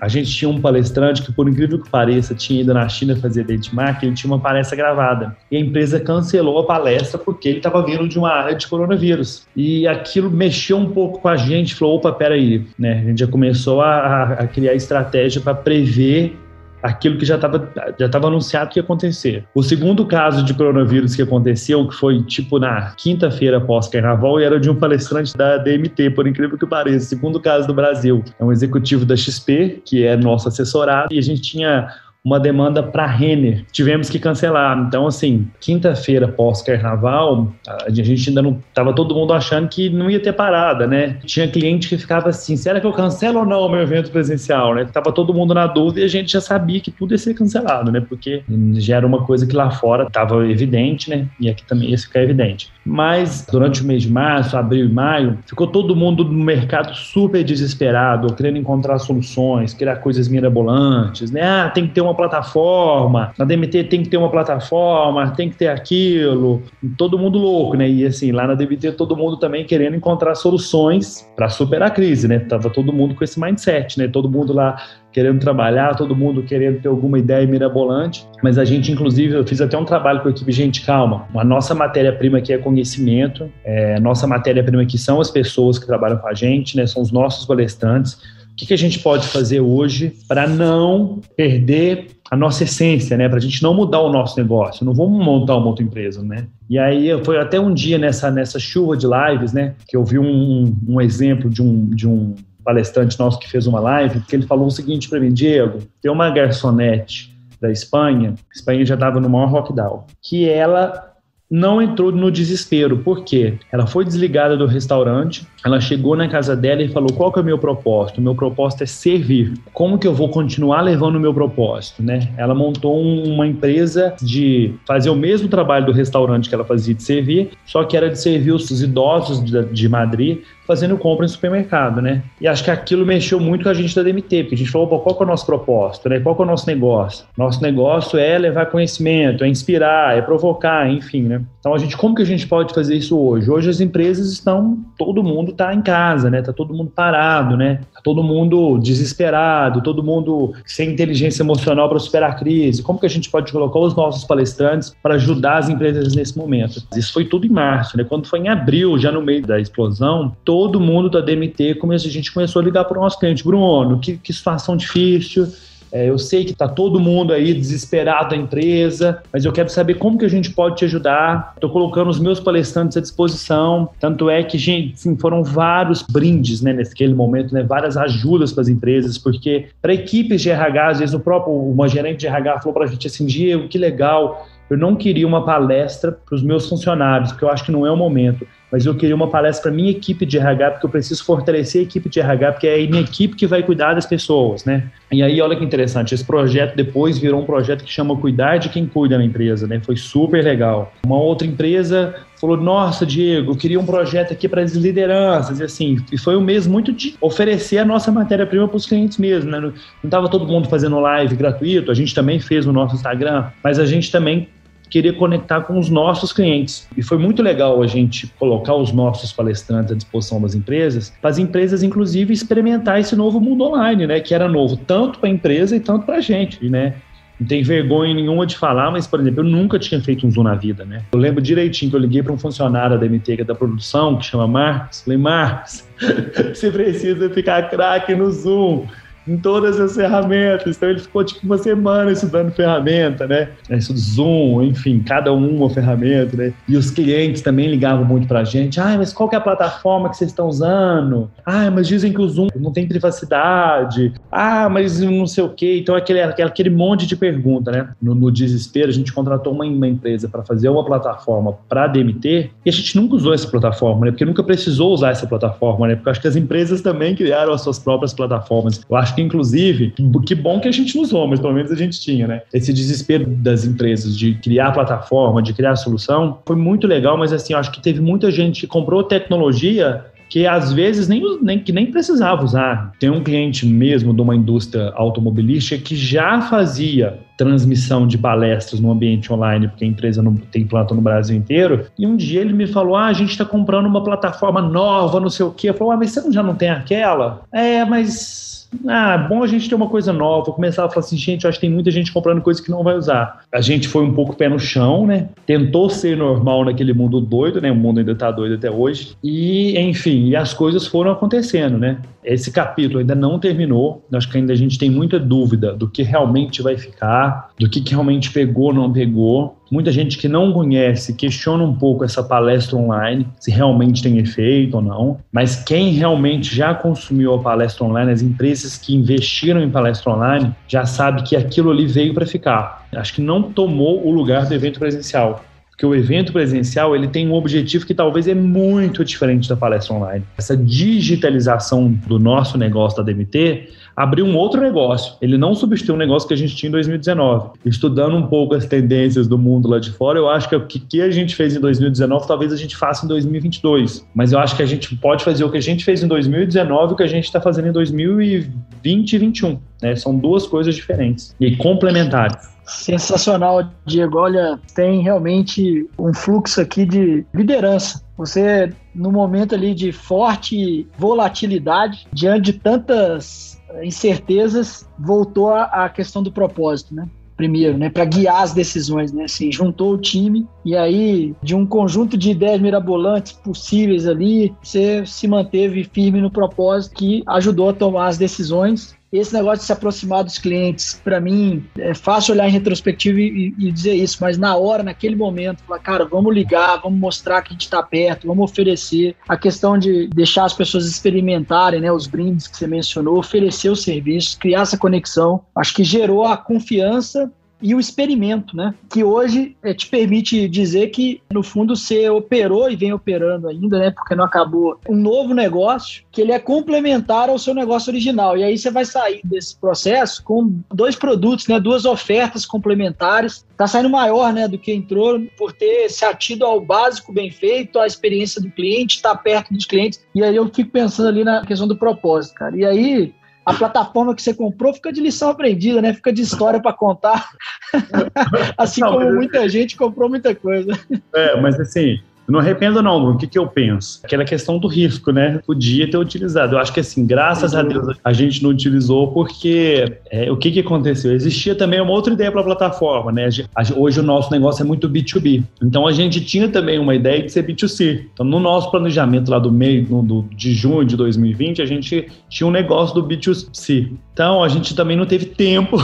a 0.00 0.08
gente 0.08 0.30
tinha 0.30 0.48
um 0.48 0.60
palestrante 0.60 1.22
que, 1.22 1.32
por 1.32 1.48
incrível 1.48 1.80
que 1.80 1.90
pareça, 1.90 2.34
tinha 2.34 2.60
ido 2.60 2.74
na 2.74 2.88
China 2.88 3.16
fazer 3.16 3.44
benchmark, 3.44 4.02
ele 4.02 4.14
tinha 4.14 4.32
uma 4.32 4.40
palestra 4.40 4.76
gravada. 4.76 5.36
E 5.50 5.56
a 5.56 5.60
empresa 5.60 6.00
cancelou 6.00 6.58
a 6.58 6.64
palestra 6.64 7.18
porque 7.18 7.48
ele 7.48 7.58
estava 7.58 7.84
vindo 7.84 8.06
de 8.08 8.18
uma 8.18 8.30
área 8.30 8.54
de 8.54 8.66
coronavírus. 8.66 9.46
E 9.56 9.86
aquilo 9.86 10.30
mexeu 10.30 10.76
um 10.76 10.90
pouco 10.90 11.20
com 11.20 11.28
a 11.28 11.36
gente, 11.36 11.74
falou, 11.74 11.96
opa, 11.96 12.12
peraí, 12.12 12.66
né? 12.78 13.00
A 13.00 13.04
gente 13.08 13.18
já 13.20 13.26
começou 13.26 13.80
a, 13.80 14.32
a 14.32 14.46
criar 14.46 14.74
estratégia 14.74 15.40
para 15.40 15.54
prever 15.54 16.36
aquilo 16.84 17.16
que 17.16 17.24
já 17.24 17.36
estava 17.36 17.72
já 17.98 18.08
tava 18.10 18.26
anunciado 18.26 18.68
que 18.68 18.78
ia 18.78 18.82
acontecer. 18.82 19.44
O 19.54 19.62
segundo 19.62 20.04
caso 20.04 20.44
de 20.44 20.52
coronavírus 20.52 21.16
que 21.16 21.22
aconteceu, 21.22 21.88
que 21.88 21.94
foi 21.94 22.22
tipo 22.22 22.58
na 22.58 22.90
quinta-feira 22.90 23.58
pós-carnaval, 23.58 24.38
era 24.38 24.60
de 24.60 24.68
um 24.68 24.74
palestrante 24.74 25.34
da 25.34 25.56
DMT, 25.56 26.10
por 26.10 26.26
incrível 26.26 26.58
que 26.58 26.66
pareça. 26.66 27.06
Segundo 27.06 27.40
caso 27.40 27.66
do 27.66 27.72
Brasil. 27.72 28.22
É 28.38 28.44
um 28.44 28.52
executivo 28.52 29.06
da 29.06 29.16
XP, 29.16 29.82
que 29.84 30.04
é 30.04 30.14
nosso 30.14 30.46
assessorado, 30.48 31.14
e 31.14 31.18
a 31.18 31.22
gente 31.22 31.40
tinha 31.40 31.88
uma 32.24 32.40
demanda 32.40 32.82
para 32.82 33.04
Renner. 33.04 33.66
Tivemos 33.70 34.08
que 34.08 34.18
cancelar. 34.18 34.78
Então, 34.78 35.06
assim, 35.06 35.46
quinta-feira 35.60 36.26
pós-carnaval, 36.26 37.52
a 37.68 37.90
gente 37.90 38.30
ainda 38.30 38.40
não. 38.40 38.58
Tava 38.72 38.94
todo 38.94 39.14
mundo 39.14 39.34
achando 39.34 39.68
que 39.68 39.90
não 39.90 40.10
ia 40.10 40.18
ter 40.18 40.32
parada, 40.32 40.86
né? 40.86 41.18
Tinha 41.26 41.46
cliente 41.46 41.86
que 41.86 41.98
ficava 41.98 42.30
assim: 42.30 42.56
será 42.56 42.80
que 42.80 42.86
eu 42.86 42.92
cancelo 42.92 43.40
ou 43.40 43.44
não 43.44 43.60
o 43.60 43.68
meu 43.68 43.82
evento 43.82 44.10
presencial, 44.10 44.74
né? 44.74 44.86
Tava 44.90 45.12
todo 45.12 45.34
mundo 45.34 45.52
na 45.52 45.66
dúvida 45.66 46.00
e 46.00 46.04
a 46.04 46.08
gente 46.08 46.32
já 46.32 46.40
sabia 46.40 46.80
que 46.80 46.90
tudo 46.90 47.12
ia 47.12 47.18
ser 47.18 47.34
cancelado, 47.34 47.92
né? 47.92 48.00
Porque 48.00 48.42
já 48.76 48.96
era 48.96 49.06
uma 49.06 49.22
coisa 49.24 49.46
que 49.46 49.54
lá 49.54 49.70
fora 49.70 50.04
estava 50.04 50.48
evidente, 50.48 51.10
né? 51.10 51.28
E 51.38 51.50
aqui 51.50 51.66
também 51.66 51.90
ia 51.90 51.98
ficar 51.98 52.22
evidente. 52.22 52.72
Mas 52.86 53.46
durante 53.50 53.82
o 53.82 53.84
mês 53.84 54.02
de 54.02 54.10
março, 54.10 54.56
abril 54.56 54.86
e 54.86 54.92
maio, 54.92 55.38
ficou 55.46 55.66
todo 55.66 55.94
mundo 55.94 56.24
no 56.24 56.44
mercado 56.44 56.94
super 56.94 57.44
desesperado, 57.44 58.32
querendo 58.34 58.56
encontrar 58.56 58.98
soluções, 58.98 59.74
criar 59.74 59.96
coisas 59.96 60.26
mirabolantes, 60.26 61.30
né? 61.30 61.42
Ah, 61.42 61.68
tem 61.68 61.86
que 61.86 61.92
ter 61.92 62.00
uma 62.14 62.16
plataforma, 62.16 63.32
na 63.36 63.44
DMT 63.44 63.84
tem 63.84 64.02
que 64.02 64.08
ter 64.08 64.16
uma 64.16 64.30
plataforma, 64.30 65.30
tem 65.32 65.50
que 65.50 65.56
ter 65.56 65.68
aquilo. 65.68 66.62
Todo 66.96 67.18
mundo 67.18 67.38
louco, 67.38 67.76
né? 67.76 67.88
E 67.88 68.06
assim, 68.06 68.30
lá 68.30 68.46
na 68.46 68.54
DMT 68.54 68.92
todo 68.92 69.16
mundo 69.16 69.36
também 69.36 69.64
querendo 69.64 69.96
encontrar 69.96 70.34
soluções 70.34 71.28
para 71.36 71.48
superar 71.48 71.88
a 71.88 71.90
crise, 71.90 72.28
né? 72.28 72.38
Tava 72.38 72.70
todo 72.70 72.92
mundo 72.92 73.14
com 73.14 73.24
esse 73.24 73.38
mindset, 73.40 73.98
né? 73.98 74.08
Todo 74.08 74.30
mundo 74.30 74.52
lá 74.52 74.76
querendo 75.12 75.38
trabalhar, 75.38 75.94
todo 75.94 76.14
mundo 76.14 76.42
querendo 76.42 76.80
ter 76.80 76.88
alguma 76.88 77.18
ideia 77.18 77.46
mirabolante. 77.46 78.26
Mas 78.42 78.58
a 78.58 78.64
gente, 78.64 78.90
inclusive, 78.90 79.34
eu 79.34 79.46
fiz 79.46 79.60
até 79.60 79.78
um 79.78 79.84
trabalho 79.84 80.20
com 80.20 80.28
a 80.28 80.30
equipe 80.32 80.50
Gente 80.50 80.84
Calma. 80.84 81.28
A 81.34 81.44
nossa 81.44 81.72
matéria-prima 81.72 82.38
aqui 82.38 82.52
é 82.52 82.58
conhecimento, 82.58 83.50
é, 83.64 84.00
nossa 84.00 84.26
matéria-prima 84.26 84.82
aqui 84.82 84.98
são 84.98 85.20
as 85.20 85.30
pessoas 85.30 85.78
que 85.78 85.86
trabalham 85.86 86.18
com 86.18 86.26
a 86.26 86.34
gente, 86.34 86.76
né? 86.76 86.86
São 86.86 87.00
os 87.00 87.12
nossos 87.12 87.46
palestrantes. 87.46 88.18
O 88.54 88.56
que, 88.56 88.66
que 88.66 88.74
a 88.74 88.78
gente 88.78 89.00
pode 89.00 89.26
fazer 89.26 89.60
hoje 89.60 90.12
para 90.28 90.46
não 90.46 91.20
perder 91.36 92.06
a 92.30 92.36
nossa 92.36 92.62
essência, 92.62 93.16
né? 93.16 93.28
Para 93.28 93.38
a 93.38 93.40
gente 93.40 93.60
não 93.60 93.74
mudar 93.74 93.98
o 93.98 94.12
nosso 94.12 94.38
negócio. 94.38 94.86
Não 94.86 94.94
vamos 94.94 95.24
montar 95.24 95.56
uma 95.56 95.66
outra 95.66 95.84
empresa, 95.84 96.22
né? 96.22 96.46
E 96.70 96.78
aí 96.78 97.10
foi 97.24 97.36
até 97.36 97.58
um 97.58 97.74
dia 97.74 97.98
nessa, 97.98 98.30
nessa 98.30 98.60
chuva 98.60 98.96
de 98.96 99.06
lives, 99.06 99.52
né? 99.52 99.74
Que 99.88 99.96
eu 99.96 100.04
vi 100.04 100.20
um, 100.20 100.72
um 100.86 101.00
exemplo 101.00 101.50
de 101.50 101.60
um, 101.60 101.90
de 101.90 102.06
um 102.06 102.36
palestrante 102.64 103.18
nosso 103.18 103.40
que 103.40 103.50
fez 103.50 103.66
uma 103.66 103.80
live, 103.80 104.20
que 104.20 104.36
ele 104.36 104.46
falou 104.46 104.68
o 104.68 104.70
seguinte 104.70 105.08
para 105.08 105.18
mim, 105.18 105.32
Diego, 105.32 105.80
tem 106.00 106.10
uma 106.10 106.30
garçonete 106.30 107.36
da 107.60 107.72
Espanha, 107.72 108.34
a 108.34 108.54
Espanha 108.54 108.86
já 108.86 108.94
estava 108.94 109.20
no 109.20 109.28
maior 109.28 109.50
lockdown, 109.50 110.04
que 110.22 110.48
ela 110.48 111.13
não 111.54 111.80
entrou 111.80 112.10
no 112.10 112.32
desespero. 112.32 112.98
Por 112.98 113.24
quê? 113.24 113.54
Ela 113.70 113.86
foi 113.86 114.04
desligada 114.04 114.56
do 114.56 114.66
restaurante, 114.66 115.46
ela 115.64 115.80
chegou 115.80 116.16
na 116.16 116.26
casa 116.28 116.56
dela 116.56 116.82
e 116.82 116.88
falou: 116.88 117.12
"Qual 117.12 117.32
que 117.32 117.38
é 117.38 117.42
o 117.42 117.44
meu 117.44 117.58
propósito? 117.58 118.18
O 118.18 118.20
meu 118.20 118.34
propósito 118.34 118.82
é 118.82 118.86
servir. 118.86 119.54
Como 119.72 119.96
que 119.96 120.06
eu 120.06 120.12
vou 120.12 120.28
continuar 120.28 120.80
levando 120.80 121.14
o 121.14 121.20
meu 121.20 121.32
propósito, 121.32 122.02
né?" 122.02 122.28
Ela 122.36 122.56
montou 122.56 123.00
uma 123.00 123.46
empresa 123.46 124.16
de 124.20 124.74
fazer 124.84 125.10
o 125.10 125.14
mesmo 125.14 125.48
trabalho 125.48 125.86
do 125.86 125.92
restaurante 125.92 126.48
que 126.48 126.54
ela 126.56 126.64
fazia 126.64 126.92
de 126.92 127.04
servir, 127.04 127.50
só 127.64 127.84
que 127.84 127.96
era 127.96 128.10
de 128.10 128.20
servir 128.20 128.50
os 128.50 128.82
idosos 128.82 129.40
de 129.72 129.88
Madrid 129.88 130.38
fazendo 130.66 130.96
compra 130.96 131.24
em 131.24 131.28
supermercado, 131.28 132.00
né? 132.00 132.22
E 132.40 132.48
acho 132.48 132.64
que 132.64 132.70
aquilo 132.70 133.04
mexeu 133.04 133.38
muito 133.38 133.64
com 133.64 133.68
a 133.68 133.74
gente 133.74 133.94
da 133.94 134.02
DMT, 134.02 134.44
porque 134.44 134.54
a 134.54 134.58
gente 134.58 134.70
falou, 134.70 134.88
qual 135.00 135.14
que 135.14 135.22
é 135.22 135.26
o 135.26 135.28
nosso 135.28 135.46
propósito, 135.46 136.08
né? 136.08 136.20
Qual 136.20 136.34
que 136.34 136.42
é 136.42 136.44
o 136.44 136.48
nosso 136.48 136.66
negócio? 136.66 137.26
Nosso 137.36 137.62
negócio 137.62 138.18
é 138.18 138.38
levar 138.38 138.66
conhecimento, 138.66 139.44
é 139.44 139.48
inspirar, 139.48 140.16
é 140.16 140.22
provocar, 140.22 140.88
enfim, 140.88 141.22
né? 141.22 141.42
Então 141.60 141.74
a 141.74 141.78
gente, 141.78 141.96
como 141.96 142.14
que 142.14 142.22
a 142.22 142.26
gente 142.26 142.46
pode 142.46 142.74
fazer 142.74 142.94
isso 142.94 143.18
hoje? 143.18 143.50
Hoje 143.50 143.70
as 143.70 143.80
empresas 143.80 144.32
estão, 144.32 144.78
todo 144.98 145.22
mundo 145.22 145.50
está 145.50 145.74
em 145.74 145.82
casa, 145.82 146.30
né? 146.30 146.42
Tá 146.42 146.52
todo 146.52 146.74
mundo 146.74 146.90
parado, 146.94 147.56
né? 147.56 147.80
Tá 147.94 148.00
todo 148.02 148.22
mundo 148.22 148.78
desesperado, 148.78 149.82
todo 149.82 150.02
mundo 150.02 150.54
sem 150.64 150.90
inteligência 150.90 151.42
emocional 151.42 151.88
para 151.88 151.98
superar 151.98 152.30
a 152.30 152.34
crise. 152.34 152.82
Como 152.82 152.98
que 152.98 153.06
a 153.06 153.10
gente 153.10 153.30
pode 153.30 153.52
colocar 153.52 153.78
os 153.78 153.94
nossos 153.94 154.24
palestrantes 154.24 154.94
para 155.02 155.14
ajudar 155.14 155.58
as 155.58 155.68
empresas 155.68 156.14
nesse 156.14 156.36
momento? 156.36 156.82
Isso 156.96 157.12
foi 157.12 157.24
tudo 157.24 157.46
em 157.46 157.50
março, 157.50 157.96
né? 157.96 158.04
Quando 158.04 158.26
foi 158.26 158.40
em 158.40 158.48
abril, 158.48 158.98
já 158.98 159.10
no 159.10 159.22
meio 159.22 159.46
da 159.46 159.58
explosão, 159.58 160.34
todo 160.44 160.53
mundo 160.80 161.10
da 161.10 161.20
DMT, 161.20 161.78
a 162.08 162.10
gente 162.10 162.32
começou 162.32 162.60
a 162.60 162.64
ligar 162.64 162.84
para 162.84 162.98
o 162.98 163.02
nosso 163.02 163.18
cliente, 163.18 163.44
Bruno, 163.44 163.98
que, 163.98 164.16
que 164.16 164.32
situação 164.32 164.76
difícil, 164.76 165.48
é, 165.94 166.10
eu 166.10 166.18
sei 166.18 166.44
que 166.44 166.50
está 166.50 166.66
todo 166.66 166.98
mundo 166.98 167.32
aí 167.32 167.54
desesperado 167.54 168.30
da 168.30 168.36
empresa, 168.36 169.22
mas 169.32 169.44
eu 169.44 169.52
quero 169.52 169.68
saber 169.68 169.94
como 169.94 170.18
que 170.18 170.24
a 170.24 170.28
gente 170.28 170.50
pode 170.50 170.74
te 170.74 170.84
ajudar. 170.84 171.52
Estou 171.54 171.70
colocando 171.70 172.10
os 172.10 172.18
meus 172.18 172.40
palestrantes 172.40 172.96
à 172.96 173.00
disposição. 173.00 173.88
Tanto 174.00 174.28
é 174.28 174.42
que, 174.42 174.58
gente, 174.58 174.98
sim, 174.98 175.16
foram 175.16 175.44
vários 175.44 176.02
brindes 176.02 176.60
né, 176.60 176.72
naquele 176.72 177.14
momento, 177.14 177.54
né, 177.54 177.62
várias 177.62 177.96
ajudas 177.96 178.52
para 178.52 178.62
as 178.62 178.68
empresas, 178.68 179.16
porque 179.16 179.66
para 179.80 179.94
equipes 179.94 180.42
de 180.42 180.50
RH, 180.50 180.88
às 180.88 180.98
vezes 180.98 181.14
o 181.14 181.20
próprio 181.20 181.54
uma 181.54 181.86
gerente 181.86 182.18
de 182.18 182.26
RH 182.26 182.58
falou 182.58 182.74
para 182.74 182.86
a 182.86 182.88
gente 182.88 183.06
assim, 183.06 183.24
Diego, 183.24 183.68
que 183.68 183.78
legal, 183.78 184.48
eu 184.70 184.76
não 184.76 184.96
queria 184.96 185.26
uma 185.26 185.44
palestra 185.44 186.12
para 186.12 186.34
os 186.34 186.42
meus 186.42 186.68
funcionários, 186.68 187.32
porque 187.32 187.44
eu 187.44 187.50
acho 187.50 187.64
que 187.64 187.72
não 187.72 187.86
é 187.86 187.90
o 187.90 187.96
momento 187.96 188.46
mas 188.74 188.84
eu 188.84 188.94
queria 188.96 189.14
uma 189.14 189.28
palestra 189.28 189.70
para 189.70 189.70
minha 189.70 189.92
equipe 189.92 190.26
de 190.26 190.36
RH, 190.36 190.72
porque 190.72 190.86
eu 190.86 190.90
preciso 190.90 191.24
fortalecer 191.24 191.82
a 191.82 191.84
equipe 191.84 192.08
de 192.08 192.18
RH, 192.18 192.52
porque 192.52 192.66
é 192.66 192.74
a 192.74 192.88
minha 192.88 193.02
equipe 193.02 193.36
que 193.36 193.46
vai 193.46 193.62
cuidar 193.62 193.94
das 193.94 194.04
pessoas, 194.04 194.64
né? 194.64 194.90
E 195.12 195.22
aí, 195.22 195.40
olha 195.40 195.54
que 195.54 195.64
interessante, 195.64 196.12
esse 196.12 196.24
projeto 196.24 196.74
depois 196.74 197.16
virou 197.16 197.40
um 197.40 197.44
projeto 197.44 197.84
que 197.84 197.92
chama 197.92 198.16
Cuidar 198.16 198.56
de 198.56 198.68
Quem 198.68 198.84
Cuida 198.84 199.16
na 199.16 199.24
empresa, 199.24 199.68
né? 199.68 199.78
Foi 199.78 199.96
super 199.96 200.42
legal. 200.42 200.92
Uma 201.06 201.18
outra 201.18 201.46
empresa 201.46 202.16
falou: 202.44 202.56
Nossa, 202.56 203.06
Diego, 203.06 203.56
queria 203.56 203.80
um 203.80 203.86
projeto 203.86 204.32
aqui 204.32 204.48
para 204.48 204.62
as 204.62 204.72
lideranças, 204.72 205.60
e 205.60 205.64
assim, 205.64 205.96
e 206.12 206.18
foi 206.18 206.36
um 206.36 206.40
mês 206.40 206.66
muito 206.66 206.92
de 206.92 207.14
oferecer 207.20 207.78
a 207.78 207.84
nossa 207.84 208.12
matéria-prima 208.12 208.68
para 208.68 208.76
os 208.76 208.86
clientes 208.86 209.18
mesmo, 209.18 209.50
né? 209.50 209.60
Não 209.60 209.72
estava 210.04 210.28
todo 210.28 210.46
mundo 210.46 210.68
fazendo 210.68 211.00
live 211.00 211.34
gratuito, 211.36 211.90
a 211.90 211.94
gente 211.94 212.14
também 212.14 212.38
fez 212.38 212.66
no 212.66 212.72
nosso 212.72 212.94
Instagram, 212.94 213.46
mas 213.62 213.78
a 213.78 213.86
gente 213.86 214.12
também 214.12 214.48
queria 214.90 215.12
conectar 215.12 215.62
com 215.62 215.76
os 215.76 215.90
nossos 215.90 216.32
clientes. 216.32 216.86
E 216.96 217.02
foi 217.02 217.18
muito 217.18 217.42
legal 217.42 217.82
a 217.82 217.86
gente 217.86 218.28
colocar 218.38 218.76
os 218.76 218.92
nossos 218.92 219.32
palestrantes 219.32 219.90
à 219.90 219.96
disposição 219.96 220.40
das 220.40 220.54
empresas, 220.54 221.12
para 221.20 221.30
as 221.30 221.38
empresas, 221.38 221.82
inclusive, 221.82 222.32
experimentar 222.32 223.00
esse 223.00 223.16
novo 223.16 223.40
mundo 223.40 223.64
online, 223.64 224.06
né? 224.06 224.20
Que 224.20 224.34
era 224.34 224.46
novo 224.48 224.76
tanto 224.76 225.18
para 225.18 225.28
a 225.28 225.32
empresa 225.32 225.74
e 225.74 225.80
tanto 225.80 226.06
para 226.06 226.16
a 226.16 226.20
gente, 226.20 226.68
né? 226.68 226.94
Não 227.38 227.46
tem 227.46 227.62
vergonha 227.62 228.14
nenhuma 228.14 228.46
de 228.46 228.56
falar, 228.56 228.90
mas, 228.90 229.06
por 229.06 229.20
exemplo, 229.20 229.40
eu 229.40 229.44
nunca 229.44 229.78
tinha 229.78 230.00
feito 230.00 230.26
um 230.26 230.30
Zoom 230.30 230.44
na 230.44 230.54
vida, 230.54 230.84
né? 230.84 231.02
Eu 231.12 231.18
lembro 231.18 231.42
direitinho 231.42 231.90
que 231.90 231.96
eu 231.96 232.00
liguei 232.00 232.22
para 232.22 232.32
um 232.32 232.38
funcionário 232.38 232.98
da 232.98 233.06
MT, 233.06 233.44
da 233.44 233.54
produção, 233.54 234.16
que 234.16 234.24
chama 234.24 234.46
Marcos. 234.46 235.02
Falei, 235.02 235.18
Marcos, 235.18 235.84
você 236.54 236.70
precisa 236.70 237.28
ficar 237.30 237.68
craque 237.68 238.14
no 238.14 238.30
Zoom 238.30 238.86
em 239.26 239.36
todas 239.36 239.80
as 239.80 239.94
ferramentas. 239.94 240.76
Então 240.76 240.90
ele 240.90 241.00
ficou 241.00 241.24
tipo 241.24 241.44
uma 241.44 241.58
semana 241.58 242.12
estudando 242.12 242.52
ferramenta, 242.52 243.26
né? 243.26 243.50
Isso 243.70 243.96
Zoom, 243.96 244.62
enfim, 244.62 245.00
cada 245.00 245.32
um 245.32 245.56
uma 245.56 245.70
ferramenta, 245.70 246.36
né? 246.36 246.52
E 246.68 246.76
os 246.76 246.90
clientes 246.90 247.42
também 247.42 247.68
ligavam 247.68 248.04
muito 248.04 248.26
pra 248.26 248.44
gente. 248.44 248.80
Ah, 248.80 248.94
mas 248.96 249.12
qual 249.12 249.28
que 249.28 249.34
é 249.34 249.38
a 249.38 249.40
plataforma 249.40 250.08
que 250.08 250.16
vocês 250.16 250.30
estão 250.30 250.48
usando? 250.48 251.30
Ah, 251.44 251.70
mas 251.70 251.88
dizem 251.88 252.12
que 252.12 252.20
o 252.20 252.28
Zoom 252.28 252.48
não 252.56 252.72
tem 252.72 252.86
privacidade. 252.86 254.12
Ah, 254.30 254.68
mas 254.68 255.00
não 255.00 255.26
sei 255.26 255.44
o 255.44 255.48
quê. 255.48 255.78
Então 255.80 255.94
aquele, 255.94 256.20
aquele 256.20 256.70
monte 256.70 257.06
de 257.06 257.16
pergunta, 257.16 257.70
né? 257.70 257.88
No, 258.00 258.14
no 258.14 258.30
desespero, 258.30 258.88
a 258.88 258.92
gente 258.92 259.12
contratou 259.12 259.52
uma, 259.52 259.64
uma 259.64 259.88
empresa 259.88 260.28
para 260.28 260.42
fazer 260.42 260.68
uma 260.68 260.84
plataforma 260.84 261.54
para 261.68 261.86
DMT 261.86 262.50
e 262.64 262.68
a 262.68 262.72
gente 262.72 262.96
nunca 262.96 263.14
usou 263.14 263.32
essa 263.32 263.48
plataforma, 263.48 264.06
né? 264.06 264.12
Porque 264.12 264.24
nunca 264.24 264.42
precisou 264.42 264.92
usar 264.92 265.10
essa 265.10 265.26
plataforma, 265.26 265.88
né? 265.88 265.94
Porque 265.94 266.08
eu 266.08 266.12
acho 266.12 266.20
que 266.20 266.28
as 266.28 266.36
empresas 266.36 266.80
também 266.80 267.14
criaram 267.14 267.52
as 267.52 267.62
suas 267.62 267.78
próprias 267.78 268.12
plataformas. 268.12 268.80
Eu 268.88 268.96
acho 268.96 269.13
acho 269.14 269.16
que, 269.16 269.22
inclusive, 269.22 269.94
que 270.26 270.34
bom 270.34 270.60
que 270.60 270.68
a 270.68 270.72
gente 270.72 270.98
usou, 270.98 271.26
mas 271.28 271.38
pelo 271.38 271.54
menos 271.54 271.70
a 271.70 271.76
gente 271.76 272.00
tinha, 272.00 272.26
né? 272.26 272.42
Esse 272.52 272.72
desespero 272.72 273.24
das 273.26 273.64
empresas 273.64 274.18
de 274.18 274.34
criar 274.34 274.72
plataforma, 274.72 275.40
de 275.40 275.52
criar 275.52 275.76
solução, 275.76 276.38
foi 276.44 276.56
muito 276.56 276.86
legal, 276.86 277.16
mas 277.16 277.32
assim, 277.32 277.54
acho 277.54 277.70
que 277.70 277.80
teve 277.80 278.00
muita 278.00 278.30
gente 278.30 278.62
que 278.62 278.66
comprou 278.66 279.02
tecnologia 279.04 280.04
que 280.28 280.46
às 280.46 280.72
vezes 280.72 281.06
nem, 281.06 281.22
nem, 281.40 281.58
que 281.60 281.70
nem 281.70 281.86
precisava 281.86 282.42
usar. 282.42 282.92
Tem 282.98 283.08
um 283.08 283.22
cliente 283.22 283.64
mesmo 283.64 284.12
de 284.12 284.20
uma 284.20 284.34
indústria 284.34 284.90
automobilística 284.96 285.80
que 285.80 285.94
já 285.94 286.40
fazia 286.40 287.18
transmissão 287.36 288.06
de 288.06 288.16
palestras 288.16 288.80
no 288.80 288.90
ambiente 288.90 289.32
online, 289.32 289.68
porque 289.68 289.84
a 289.84 289.88
empresa 289.88 290.22
não 290.22 290.34
tem 290.34 290.66
planta 290.66 290.94
no 290.94 291.00
Brasil 291.00 291.36
inteiro. 291.36 291.86
E 291.98 292.06
um 292.06 292.16
dia 292.16 292.40
ele 292.40 292.52
me 292.52 292.66
falou: 292.66 292.96
Ah, 292.96 293.06
a 293.06 293.12
gente 293.12 293.30
está 293.30 293.44
comprando 293.44 293.86
uma 293.86 294.02
plataforma 294.02 294.60
nova, 294.60 295.20
não 295.20 295.30
sei 295.30 295.44
o 295.46 295.50
quê. 295.50 295.70
Eu 295.70 295.74
falei: 295.74 295.94
Ah, 295.94 295.96
mas 295.96 296.10
você 296.10 296.32
já 296.32 296.42
não 296.42 296.54
tem 296.54 296.70
aquela? 296.70 297.42
É, 297.52 297.84
mas 297.84 298.54
ah, 298.88 299.16
bom 299.18 299.42
a 299.42 299.46
gente 299.46 299.68
ter 299.68 299.74
uma 299.74 299.88
coisa 299.88 300.12
nova. 300.12 300.52
Começar 300.52 300.84
a 300.84 300.88
falar 300.88 301.04
assim, 301.04 301.16
gente, 301.16 301.46
acho 301.46 301.58
que 301.58 301.66
tem 301.66 301.74
muita 301.74 301.90
gente 301.90 302.12
comprando 302.12 302.40
coisa 302.40 302.62
que 302.62 302.70
não 302.70 302.82
vai 302.82 302.96
usar. 302.96 303.42
A 303.52 303.60
gente 303.60 303.88
foi 303.88 304.04
um 304.04 304.12
pouco 304.12 304.34
pé 304.34 304.48
no 304.48 304.58
chão, 304.58 305.06
né? 305.06 305.28
Tentou 305.46 305.88
ser 305.88 306.16
normal 306.16 306.64
naquele 306.64 306.92
mundo 306.92 307.20
doido, 307.20 307.60
né? 307.60 307.70
O 307.70 307.76
mundo 307.76 307.98
ainda 307.98 308.14
tá 308.14 308.30
doido 308.30 308.54
até 308.54 308.70
hoje. 308.70 309.16
E, 309.22 309.78
enfim, 309.78 310.34
as 310.34 310.52
coisas 310.52 310.86
foram 310.86 311.12
acontecendo, 311.12 311.78
né? 311.78 311.98
Esse 312.24 312.50
capítulo 312.50 313.00
ainda 313.00 313.14
não 313.14 313.38
terminou. 313.38 314.04
Acho 314.12 314.30
que 314.30 314.38
ainda 314.38 314.52
a 314.52 314.56
gente 314.56 314.78
tem 314.78 314.90
muita 314.90 315.18
dúvida 315.18 315.74
do 315.74 315.88
que 315.88 316.02
realmente 316.02 316.62
vai 316.62 316.76
ficar, 316.76 317.50
do 317.58 317.68
que, 317.68 317.80
que 317.80 317.90
realmente 317.90 318.30
pegou, 318.30 318.72
não 318.72 318.92
pegou. 318.92 319.58
Muita 319.70 319.90
gente 319.90 320.18
que 320.18 320.28
não 320.28 320.52
conhece 320.52 321.14
questiona 321.14 321.64
um 321.64 321.74
pouco 321.74 322.04
essa 322.04 322.22
palestra 322.22 322.76
online, 322.76 323.26
se 323.40 323.50
realmente 323.50 324.02
tem 324.02 324.18
efeito 324.18 324.76
ou 324.76 324.82
não. 324.82 325.18
Mas 325.32 325.56
quem 325.56 325.92
realmente 325.92 326.54
já 326.54 326.74
consumiu 326.74 327.34
a 327.34 327.38
palestra 327.38 327.84
online, 327.84 328.12
as 328.12 328.22
empresas 328.22 328.78
que 328.78 328.94
investiram 328.94 329.62
em 329.62 329.70
palestra 329.70 330.12
online, 330.12 330.54
já 330.68 330.86
sabe 330.86 331.22
que 331.22 331.36
aquilo 331.36 331.70
ali 331.70 331.86
veio 331.86 332.14
para 332.14 332.26
ficar. 332.26 332.86
Acho 332.94 333.14
que 333.14 333.20
não 333.20 333.42
tomou 333.42 334.06
o 334.06 334.10
lugar 334.10 334.46
do 334.46 334.54
evento 334.54 334.78
presencial 334.78 335.44
porque 335.74 335.84
o 335.84 335.92
evento 335.92 336.32
presencial 336.32 336.94
ele 336.94 337.08
tem 337.08 337.28
um 337.28 337.34
objetivo 337.34 337.84
que 337.84 337.92
talvez 337.92 338.28
é 338.28 338.34
muito 338.34 339.04
diferente 339.04 339.48
da 339.48 339.56
palestra 339.56 339.92
online. 339.92 340.24
Essa 340.38 340.56
digitalização 340.56 341.90
do 342.06 342.16
nosso 342.16 342.56
negócio 342.56 343.02
da 343.02 343.12
DMT 343.12 343.70
abriu 343.96 344.24
um 344.24 344.36
outro 344.36 344.60
negócio. 344.60 345.14
Ele 345.20 345.36
não 345.36 345.52
substituiu 345.52 345.96
um 345.96 345.98
negócio 345.98 346.28
que 346.28 346.34
a 346.34 346.36
gente 346.36 346.54
tinha 346.54 346.68
em 346.68 346.72
2019. 346.72 347.58
Estudando 347.64 348.16
um 348.16 348.26
pouco 348.28 348.54
as 348.54 348.66
tendências 348.66 349.26
do 349.26 349.36
mundo 349.36 349.68
lá 349.68 349.80
de 349.80 349.90
fora, 349.90 350.16
eu 350.16 350.28
acho 350.28 350.48
que 350.48 350.54
o 350.54 350.64
que 350.64 351.02
a 351.02 351.10
gente 351.10 351.34
fez 351.34 351.56
em 351.56 351.60
2019 351.60 352.26
talvez 352.26 352.52
a 352.52 352.56
gente 352.56 352.76
faça 352.76 353.04
em 353.04 353.08
2022. 353.08 354.06
Mas 354.14 354.32
eu 354.32 354.38
acho 354.38 354.54
que 354.54 354.62
a 354.62 354.66
gente 354.66 354.94
pode 354.94 355.24
fazer 355.24 355.42
o 355.42 355.50
que 355.50 355.58
a 355.58 355.62
gente 355.62 355.84
fez 355.84 356.04
em 356.04 356.06
2019 356.06 356.92
e 356.92 356.94
o 356.94 356.96
que 356.96 357.02
a 357.02 357.08
gente 357.08 357.24
está 357.24 357.40
fazendo 357.40 357.66
em 357.66 357.72
2020 357.72 359.12
e 359.12 359.18
2021. 359.18 359.58
Né? 359.82 359.96
São 359.96 360.16
duas 360.16 360.46
coisas 360.46 360.74
diferentes 360.74 361.34
e 361.40 361.56
complementares. 361.56 362.53
Sensacional, 362.66 363.70
Diego. 363.84 364.18
Olha, 364.18 364.58
tem 364.74 365.02
realmente 365.02 365.88
um 365.98 366.12
fluxo 366.14 366.60
aqui 366.60 366.84
de 366.84 367.24
liderança. 367.34 368.02
Você, 368.16 368.72
no 368.94 369.10
momento 369.10 369.54
ali 369.54 369.74
de 369.74 369.92
forte 369.92 370.86
volatilidade, 370.96 372.06
diante 372.12 372.52
de 372.52 372.52
tantas 372.54 373.60
incertezas, 373.82 374.88
voltou 374.98 375.52
à 375.52 375.88
questão 375.88 376.22
do 376.22 376.30
propósito, 376.30 376.94
né? 376.94 377.08
primeiro, 377.36 377.76
né, 377.76 377.90
para 377.90 378.04
guiar 378.04 378.42
as 378.42 378.52
decisões, 378.52 379.12
né, 379.12 379.24
assim, 379.24 379.50
juntou 379.50 379.94
o 379.94 379.98
time 379.98 380.46
e 380.64 380.76
aí 380.76 381.34
de 381.42 381.54
um 381.54 381.66
conjunto 381.66 382.16
de 382.16 382.30
ideias 382.30 382.60
mirabolantes 382.60 383.32
possíveis 383.32 384.06
ali, 384.06 384.54
você 384.62 385.04
se 385.04 385.26
manteve 385.26 385.84
firme 385.84 386.20
no 386.20 386.30
propósito 386.30 386.94
que 386.94 387.22
ajudou 387.26 387.70
a 387.70 387.72
tomar 387.72 388.06
as 388.06 388.18
decisões 388.18 388.94
esse 389.18 389.32
negócio 389.32 389.58
de 389.58 389.64
se 389.64 389.72
aproximar 389.72 390.24
dos 390.24 390.38
clientes, 390.38 391.00
para 391.04 391.20
mim, 391.20 391.64
é 391.78 391.94
fácil 391.94 392.34
olhar 392.34 392.48
em 392.48 392.52
retrospectiva 392.52 393.20
e, 393.20 393.54
e, 393.58 393.72
dizer 393.72 393.94
isso, 393.94 394.18
mas 394.20 394.36
na 394.36 394.56
hora, 394.56 394.82
naquele 394.82 395.14
momento, 395.14 395.62
falar, 395.62 395.78
cara, 395.78 396.04
vamos 396.04 396.34
ligar, 396.34 396.80
vamos 396.82 396.98
mostrar 396.98 397.42
que 397.42 397.50
a 397.50 397.52
gente 397.52 397.62
está 397.62 397.82
perto, 397.82 398.26
vamos 398.26 398.50
oferecer. 398.50 399.14
A 399.28 399.36
questão 399.36 399.78
de 399.78 400.08
deixar 400.08 400.44
as 400.44 400.52
pessoas 400.52 400.86
experimentarem 400.86 401.80
né, 401.80 401.92
os 401.92 402.06
brindes 402.06 402.48
que 402.48 402.56
você 402.56 402.66
mencionou, 402.66 403.18
oferecer 403.18 403.70
os 403.70 403.82
serviços, 403.82 404.34
criar 404.34 404.62
essa 404.62 404.76
conexão, 404.76 405.42
acho 405.56 405.74
que 405.74 405.84
gerou 405.84 406.24
a 406.24 406.36
confiança 406.36 407.32
e 407.64 407.74
o 407.74 407.80
experimento, 407.80 408.54
né? 408.54 408.74
Que 408.90 409.02
hoje 409.02 409.56
é, 409.62 409.72
te 409.72 409.86
permite 409.86 410.46
dizer 410.50 410.88
que, 410.88 411.22
no 411.32 411.42
fundo, 411.42 411.74
você 411.74 412.10
operou 412.10 412.70
e 412.70 412.76
vem 412.76 412.92
operando 412.92 413.48
ainda, 413.48 413.78
né? 413.78 413.90
Porque 413.90 414.14
não 414.14 414.24
acabou 414.24 414.78
um 414.86 414.94
novo 414.94 415.32
negócio 415.32 416.04
que 416.12 416.20
ele 416.20 416.32
é 416.32 416.38
complementar 416.38 417.30
ao 417.30 417.38
seu 417.38 417.54
negócio 417.54 417.90
original. 417.90 418.36
E 418.36 418.44
aí 418.44 418.58
você 418.58 418.70
vai 418.70 418.84
sair 418.84 419.22
desse 419.24 419.56
processo 419.58 420.22
com 420.22 420.60
dois 420.70 420.94
produtos, 420.94 421.48
né? 421.48 421.58
Duas 421.58 421.86
ofertas 421.86 422.44
complementares. 422.44 423.46
Tá 423.56 423.66
saindo 423.66 423.88
maior, 423.88 424.30
né? 424.30 424.46
Do 424.46 424.58
que 424.58 424.70
entrou 424.70 425.18
por 425.38 425.54
ter 425.54 425.88
se 425.88 426.04
atido 426.04 426.44
ao 426.44 426.60
básico 426.60 427.14
bem 427.14 427.30
feito, 427.30 427.78
à 427.78 427.86
experiência 427.86 428.42
do 428.42 428.50
cliente, 428.50 428.96
estar 428.96 429.16
tá 429.16 429.22
perto 429.22 429.54
dos 429.54 429.64
clientes. 429.64 430.04
E 430.14 430.22
aí 430.22 430.36
eu 430.36 430.50
fico 430.52 430.68
pensando 430.68 431.08
ali 431.08 431.24
na 431.24 431.40
questão 431.46 431.66
do 431.66 431.78
propósito, 431.78 432.34
cara. 432.34 432.54
E 432.54 432.62
aí 432.66 433.14
a 433.44 433.52
plataforma 433.52 434.14
que 434.14 434.22
você 434.22 434.32
comprou 434.32 434.72
fica 434.72 434.92
de 434.92 435.00
lição 435.00 435.28
aprendida, 435.28 435.82
né? 435.82 435.92
Fica 435.92 436.12
de 436.12 436.22
história 436.22 436.60
para 436.60 436.72
contar. 436.72 437.30
assim 438.56 438.80
não, 438.80 438.92
como 438.92 439.12
muita 439.12 439.48
gente 439.48 439.76
comprou 439.76 440.08
muita 440.08 440.34
coisa. 440.34 440.72
É, 441.14 441.40
mas 441.40 441.58
assim, 441.60 442.00
não 442.26 442.40
arrependo, 442.40 442.82
não, 442.82 442.98
Bruno. 443.00 443.16
O 443.16 443.18
que, 443.18 443.26
que 443.26 443.38
eu 443.38 443.46
penso? 443.46 444.00
Aquela 444.02 444.24
questão 444.24 444.58
do 444.58 444.66
risco, 444.66 445.12
né? 445.12 445.40
Podia 445.46 445.90
ter 445.90 445.96
utilizado. 445.96 446.54
Eu 446.54 446.58
acho 446.58 446.72
que, 446.72 446.80
assim, 446.80 447.06
graças 447.06 447.54
a 447.54 447.62
Deus 447.62 447.96
a 448.02 448.12
gente 448.12 448.42
não 448.42 448.50
utilizou, 448.50 449.12
porque 449.12 449.98
é, 450.10 450.30
o 450.30 450.36
que, 450.36 450.50
que 450.50 450.60
aconteceu? 450.60 451.12
Existia 451.12 451.54
também 451.54 451.80
uma 451.80 451.92
outra 451.92 452.12
ideia 452.12 452.32
para 452.32 452.40
a 452.40 452.44
plataforma, 452.44 453.12
né? 453.12 453.28
Hoje 453.76 454.00
o 454.00 454.02
nosso 454.02 454.30
negócio 454.30 454.62
é 454.62 454.66
muito 454.66 454.88
B2B. 454.88 455.44
Então 455.62 455.86
a 455.86 455.92
gente 455.92 456.20
tinha 456.24 456.48
também 456.48 456.78
uma 456.78 456.94
ideia 456.94 457.22
de 457.22 457.30
ser 457.30 457.46
B2C. 457.46 458.06
Então, 458.12 458.24
no 458.24 458.40
nosso 458.40 458.70
planejamento 458.70 459.30
lá 459.30 459.38
do 459.38 459.52
meio 459.52 459.86
no, 459.88 460.02
do, 460.02 460.22
de 460.34 460.54
junho 460.54 460.84
de 460.84 460.96
2020, 460.96 461.60
a 461.60 461.66
gente 461.66 462.08
tinha 462.28 462.46
um 462.46 462.50
negócio 462.50 462.94
do 462.94 463.06
B2C. 463.06 463.90
Então 464.12 464.42
a 464.42 464.48
gente 464.48 464.74
também 464.74 464.96
não 464.96 465.06
teve 465.06 465.26
tempo 465.26 465.76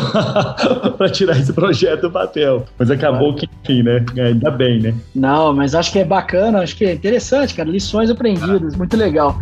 para 0.97 1.09
tirar 1.11 1.39
esse 1.39 1.53
projeto 1.53 2.03
do 2.03 2.11
papel. 2.11 2.65
Mas 2.79 2.91
acabou 2.91 3.35
que, 3.35 3.49
enfim, 3.63 3.83
né? 3.83 4.05
Ainda 4.19 4.51
bem, 4.51 4.81
né? 4.81 4.95
Não, 5.15 5.53
mas 5.53 5.75
acho 5.75 5.93
que 5.93 5.99
é 5.99 6.05
bacana 6.05 6.30
bacana, 6.31 6.61
acho 6.61 6.77
que 6.77 6.85
é 6.85 6.93
interessante, 6.93 7.55
cara. 7.55 7.69
Lições 7.69 8.09
aprendidas, 8.09 8.77
muito 8.77 8.97
legal. 8.97 9.37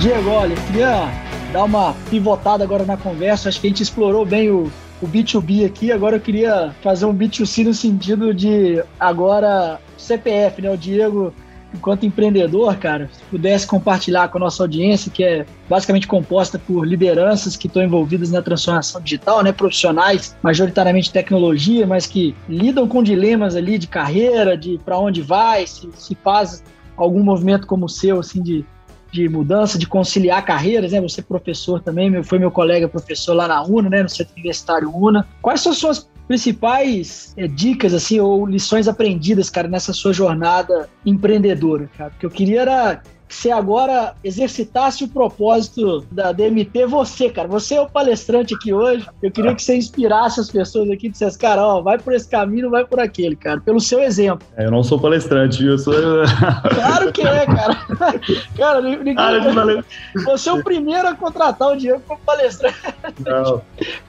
Diego, 0.00 0.30
olha, 0.30 0.56
queria 0.66 1.08
dar 1.52 1.64
uma 1.64 1.94
pivotada 2.10 2.64
agora 2.64 2.84
na 2.84 2.96
conversa. 2.96 3.48
Acho 3.48 3.60
que 3.60 3.68
a 3.68 3.70
gente 3.70 3.82
explorou 3.84 4.24
bem 4.24 4.50
o, 4.50 4.70
o 5.00 5.06
B2B 5.06 5.64
aqui. 5.64 5.92
Agora 5.92 6.16
eu 6.16 6.20
queria 6.20 6.74
fazer 6.82 7.06
um 7.06 7.14
B2C 7.14 7.64
no 7.64 7.74
sentido 7.74 8.34
de 8.34 8.82
agora 8.98 9.80
CPF, 9.96 10.62
né? 10.62 10.70
O 10.70 10.76
Diego 10.76 11.32
enquanto 11.76 12.06
empreendedor, 12.06 12.76
cara, 12.76 13.08
se 13.12 13.22
pudesse 13.30 13.66
compartilhar 13.66 14.28
com 14.28 14.38
a 14.38 14.40
nossa 14.40 14.62
audiência, 14.62 15.10
que 15.10 15.22
é 15.22 15.46
basicamente 15.68 16.06
composta 16.06 16.58
por 16.58 16.86
lideranças 16.86 17.56
que 17.56 17.66
estão 17.66 17.82
envolvidas 17.82 18.30
na 18.30 18.42
transformação 18.42 19.00
digital, 19.00 19.42
né, 19.42 19.52
profissionais, 19.52 20.36
majoritariamente 20.42 21.12
tecnologia, 21.12 21.86
mas 21.86 22.06
que 22.06 22.34
lidam 22.48 22.88
com 22.88 23.02
dilemas 23.02 23.54
ali 23.54 23.78
de 23.78 23.86
carreira, 23.86 24.56
de 24.56 24.78
para 24.84 24.98
onde 24.98 25.22
vai, 25.22 25.66
se, 25.66 25.88
se 25.94 26.14
faz 26.14 26.62
algum 26.96 27.22
movimento 27.22 27.66
como 27.66 27.86
o 27.86 27.88
seu, 27.88 28.20
assim, 28.20 28.42
de, 28.42 28.64
de 29.12 29.28
mudança, 29.28 29.78
de 29.78 29.86
conciliar 29.86 30.44
carreiras, 30.44 30.92
né? 30.92 31.00
Você 31.00 31.20
é 31.20 31.24
professor 31.24 31.80
também, 31.80 32.10
meu, 32.10 32.24
foi 32.24 32.38
meu 32.38 32.50
colega 32.50 32.88
professor 32.88 33.34
lá 33.34 33.46
na 33.46 33.62
UNA, 33.62 33.90
né? 33.90 34.02
No 34.02 34.08
Centro 34.08 34.32
Universitário 34.34 34.90
UNA. 34.94 35.26
Quais 35.42 35.60
são 35.60 35.72
as 35.72 35.78
suas 35.78 36.08
principais 36.26 37.32
é, 37.36 37.46
dicas, 37.46 37.94
assim, 37.94 38.18
ou 38.20 38.46
lições 38.46 38.88
aprendidas, 38.88 39.48
cara, 39.48 39.68
nessa 39.68 39.92
sua 39.92 40.12
jornada 40.12 40.88
empreendedora, 41.04 41.88
cara? 41.96 42.10
Porque 42.10 42.26
eu 42.26 42.30
queria 42.30 42.62
era 42.62 43.02
que 43.28 43.34
você 43.34 43.50
agora 43.50 44.14
exercitasse 44.22 45.04
o 45.04 45.08
propósito 45.08 46.06
da 46.10 46.32
DMT, 46.32 46.86
você, 46.86 47.28
cara. 47.28 47.48
Você 47.48 47.74
é 47.74 47.80
o 47.80 47.88
palestrante 47.88 48.54
aqui 48.54 48.72
hoje. 48.72 49.06
Eu 49.22 49.30
queria 49.30 49.54
que 49.54 49.62
você 49.62 49.76
inspirasse 49.76 50.40
as 50.40 50.50
pessoas 50.50 50.90
aqui 50.90 51.08
e 51.08 51.10
dissesse, 51.10 51.38
cara, 51.38 51.66
ó, 51.66 51.80
vai 51.80 51.98
por 51.98 52.12
esse 52.12 52.28
caminho, 52.28 52.70
vai 52.70 52.84
por 52.84 53.00
aquele, 53.00 53.34
cara. 53.34 53.60
Pelo 53.60 53.80
seu 53.80 54.00
exemplo. 54.00 54.46
É, 54.56 54.66
eu 54.66 54.70
não 54.70 54.82
sou 54.82 54.98
palestrante, 54.98 55.64
eu 55.64 55.78
sou. 55.78 55.94
Claro 56.74 57.12
que 57.12 57.22
é, 57.22 57.46
cara. 57.46 57.76
cara, 58.56 58.80
ninguém. 58.80 59.14
Ah, 59.18 59.32
você 60.24 60.48
é 60.48 60.52
o 60.52 60.62
primeiro 60.62 61.08
a 61.08 61.14
contratar 61.14 61.72
o 61.72 61.76
Diego 61.76 62.00
como 62.06 62.20
palestrante. 62.20 62.76
Não. 63.24 63.60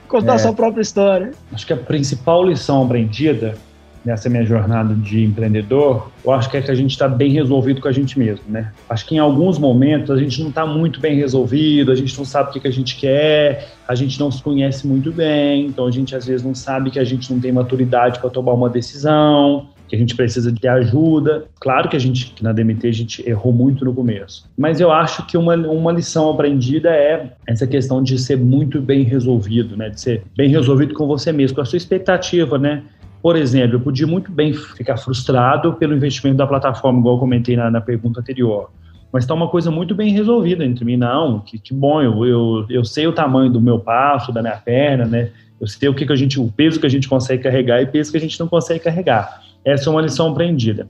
Contar 0.06 0.32
é... 0.32 0.34
a 0.36 0.38
sua 0.38 0.52
própria 0.52 0.82
história. 0.82 1.32
Acho 1.52 1.66
que 1.66 1.72
a 1.72 1.76
principal 1.76 2.44
lição 2.44 2.84
aprendida 2.84 3.56
nessa 4.04 4.28
minha 4.28 4.44
jornada 4.44 4.94
de 4.94 5.24
empreendedor, 5.24 6.10
eu 6.24 6.32
acho 6.32 6.50
que 6.50 6.56
é 6.56 6.62
que 6.62 6.70
a 6.70 6.74
gente 6.74 6.90
está 6.90 7.08
bem 7.08 7.30
resolvido 7.30 7.80
com 7.80 7.88
a 7.88 7.92
gente 7.92 8.18
mesmo, 8.18 8.44
né? 8.48 8.72
Acho 8.88 9.06
que 9.06 9.14
em 9.14 9.18
alguns 9.18 9.58
momentos 9.58 10.10
a 10.10 10.16
gente 10.16 10.40
não 10.40 10.48
está 10.48 10.66
muito 10.66 11.00
bem 11.00 11.16
resolvido, 11.16 11.92
a 11.92 11.94
gente 11.94 12.16
não 12.16 12.24
sabe 12.24 12.50
o 12.50 12.52
que, 12.52 12.60
que 12.60 12.68
a 12.68 12.72
gente 12.72 12.96
quer, 12.96 13.68
a 13.86 13.94
gente 13.94 14.18
não 14.18 14.30
se 14.30 14.42
conhece 14.42 14.86
muito 14.86 15.12
bem, 15.12 15.66
então 15.66 15.86
a 15.86 15.90
gente 15.90 16.14
às 16.14 16.26
vezes 16.26 16.44
não 16.44 16.54
sabe 16.54 16.90
que 16.90 16.98
a 16.98 17.04
gente 17.04 17.32
não 17.32 17.40
tem 17.40 17.52
maturidade 17.52 18.18
para 18.20 18.30
tomar 18.30 18.52
uma 18.52 18.68
decisão, 18.68 19.68
que 19.88 19.96
a 19.96 19.98
gente 19.98 20.14
precisa 20.14 20.52
de 20.52 20.68
ajuda. 20.68 21.46
Claro 21.58 21.88
que 21.88 21.96
a 21.96 21.98
gente, 21.98 22.26
que 22.26 22.44
na 22.44 22.52
DMT, 22.52 22.86
a 22.86 22.92
gente 22.92 23.28
errou 23.28 23.52
muito 23.52 23.84
no 23.84 23.94
começo. 23.94 24.44
Mas 24.56 24.80
eu 24.80 24.92
acho 24.92 25.26
que 25.26 25.36
uma, 25.36 25.56
uma 25.56 25.90
lição 25.90 26.30
aprendida 26.30 26.90
é 26.90 27.32
essa 27.46 27.66
questão 27.66 28.02
de 28.02 28.18
ser 28.18 28.36
muito 28.36 28.80
bem 28.80 29.02
resolvido, 29.02 29.76
né? 29.76 29.88
De 29.88 30.00
ser 30.00 30.22
bem 30.36 30.50
resolvido 30.50 30.94
com 30.94 31.06
você 31.06 31.32
mesmo, 31.32 31.56
com 31.56 31.62
a 31.62 31.64
sua 31.64 31.78
expectativa, 31.78 32.58
né? 32.58 32.82
Por 33.22 33.36
exemplo, 33.36 33.76
eu 33.76 33.80
podia 33.80 34.06
muito 34.06 34.30
bem 34.30 34.52
ficar 34.52 34.96
frustrado 34.96 35.74
pelo 35.74 35.94
investimento 35.94 36.36
da 36.36 36.46
plataforma, 36.46 36.98
igual 37.00 37.16
eu 37.16 37.20
comentei 37.20 37.56
na, 37.56 37.70
na 37.70 37.80
pergunta 37.80 38.20
anterior. 38.20 38.70
Mas 39.12 39.24
está 39.24 39.34
uma 39.34 39.48
coisa 39.48 39.70
muito 39.70 39.94
bem 39.94 40.12
resolvida 40.12 40.64
entre 40.64 40.84
mim. 40.84 40.96
Não, 40.96 41.40
que, 41.40 41.58
que 41.58 41.74
bom, 41.74 42.02
eu, 42.02 42.26
eu, 42.26 42.66
eu 42.68 42.84
sei 42.84 43.06
o 43.06 43.12
tamanho 43.12 43.50
do 43.50 43.60
meu 43.60 43.78
passo, 43.78 44.32
da 44.32 44.42
minha 44.42 44.56
perna, 44.56 45.06
né? 45.06 45.30
Eu 45.60 45.66
sei 45.66 45.88
o 45.88 45.94
que, 45.94 46.06
que 46.06 46.12
a 46.12 46.16
gente, 46.16 46.38
o 46.38 46.52
peso 46.52 46.78
que 46.78 46.86
a 46.86 46.90
gente 46.90 47.08
consegue 47.08 47.42
carregar 47.42 47.80
e 47.80 47.84
o 47.84 47.88
peso 47.88 48.10
que 48.12 48.18
a 48.18 48.20
gente 48.20 48.38
não 48.38 48.46
consegue 48.46 48.80
carregar. 48.80 49.42
Essa 49.64 49.88
é 49.88 49.90
uma 49.90 50.02
lição 50.02 50.30
aprendida. 50.30 50.88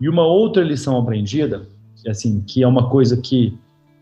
E 0.00 0.08
uma 0.08 0.24
outra 0.24 0.62
lição 0.62 0.96
aprendida, 0.98 1.66
assim, 2.06 2.42
que 2.46 2.62
é 2.62 2.66
uma 2.66 2.88
coisa 2.88 3.16
que 3.16 3.58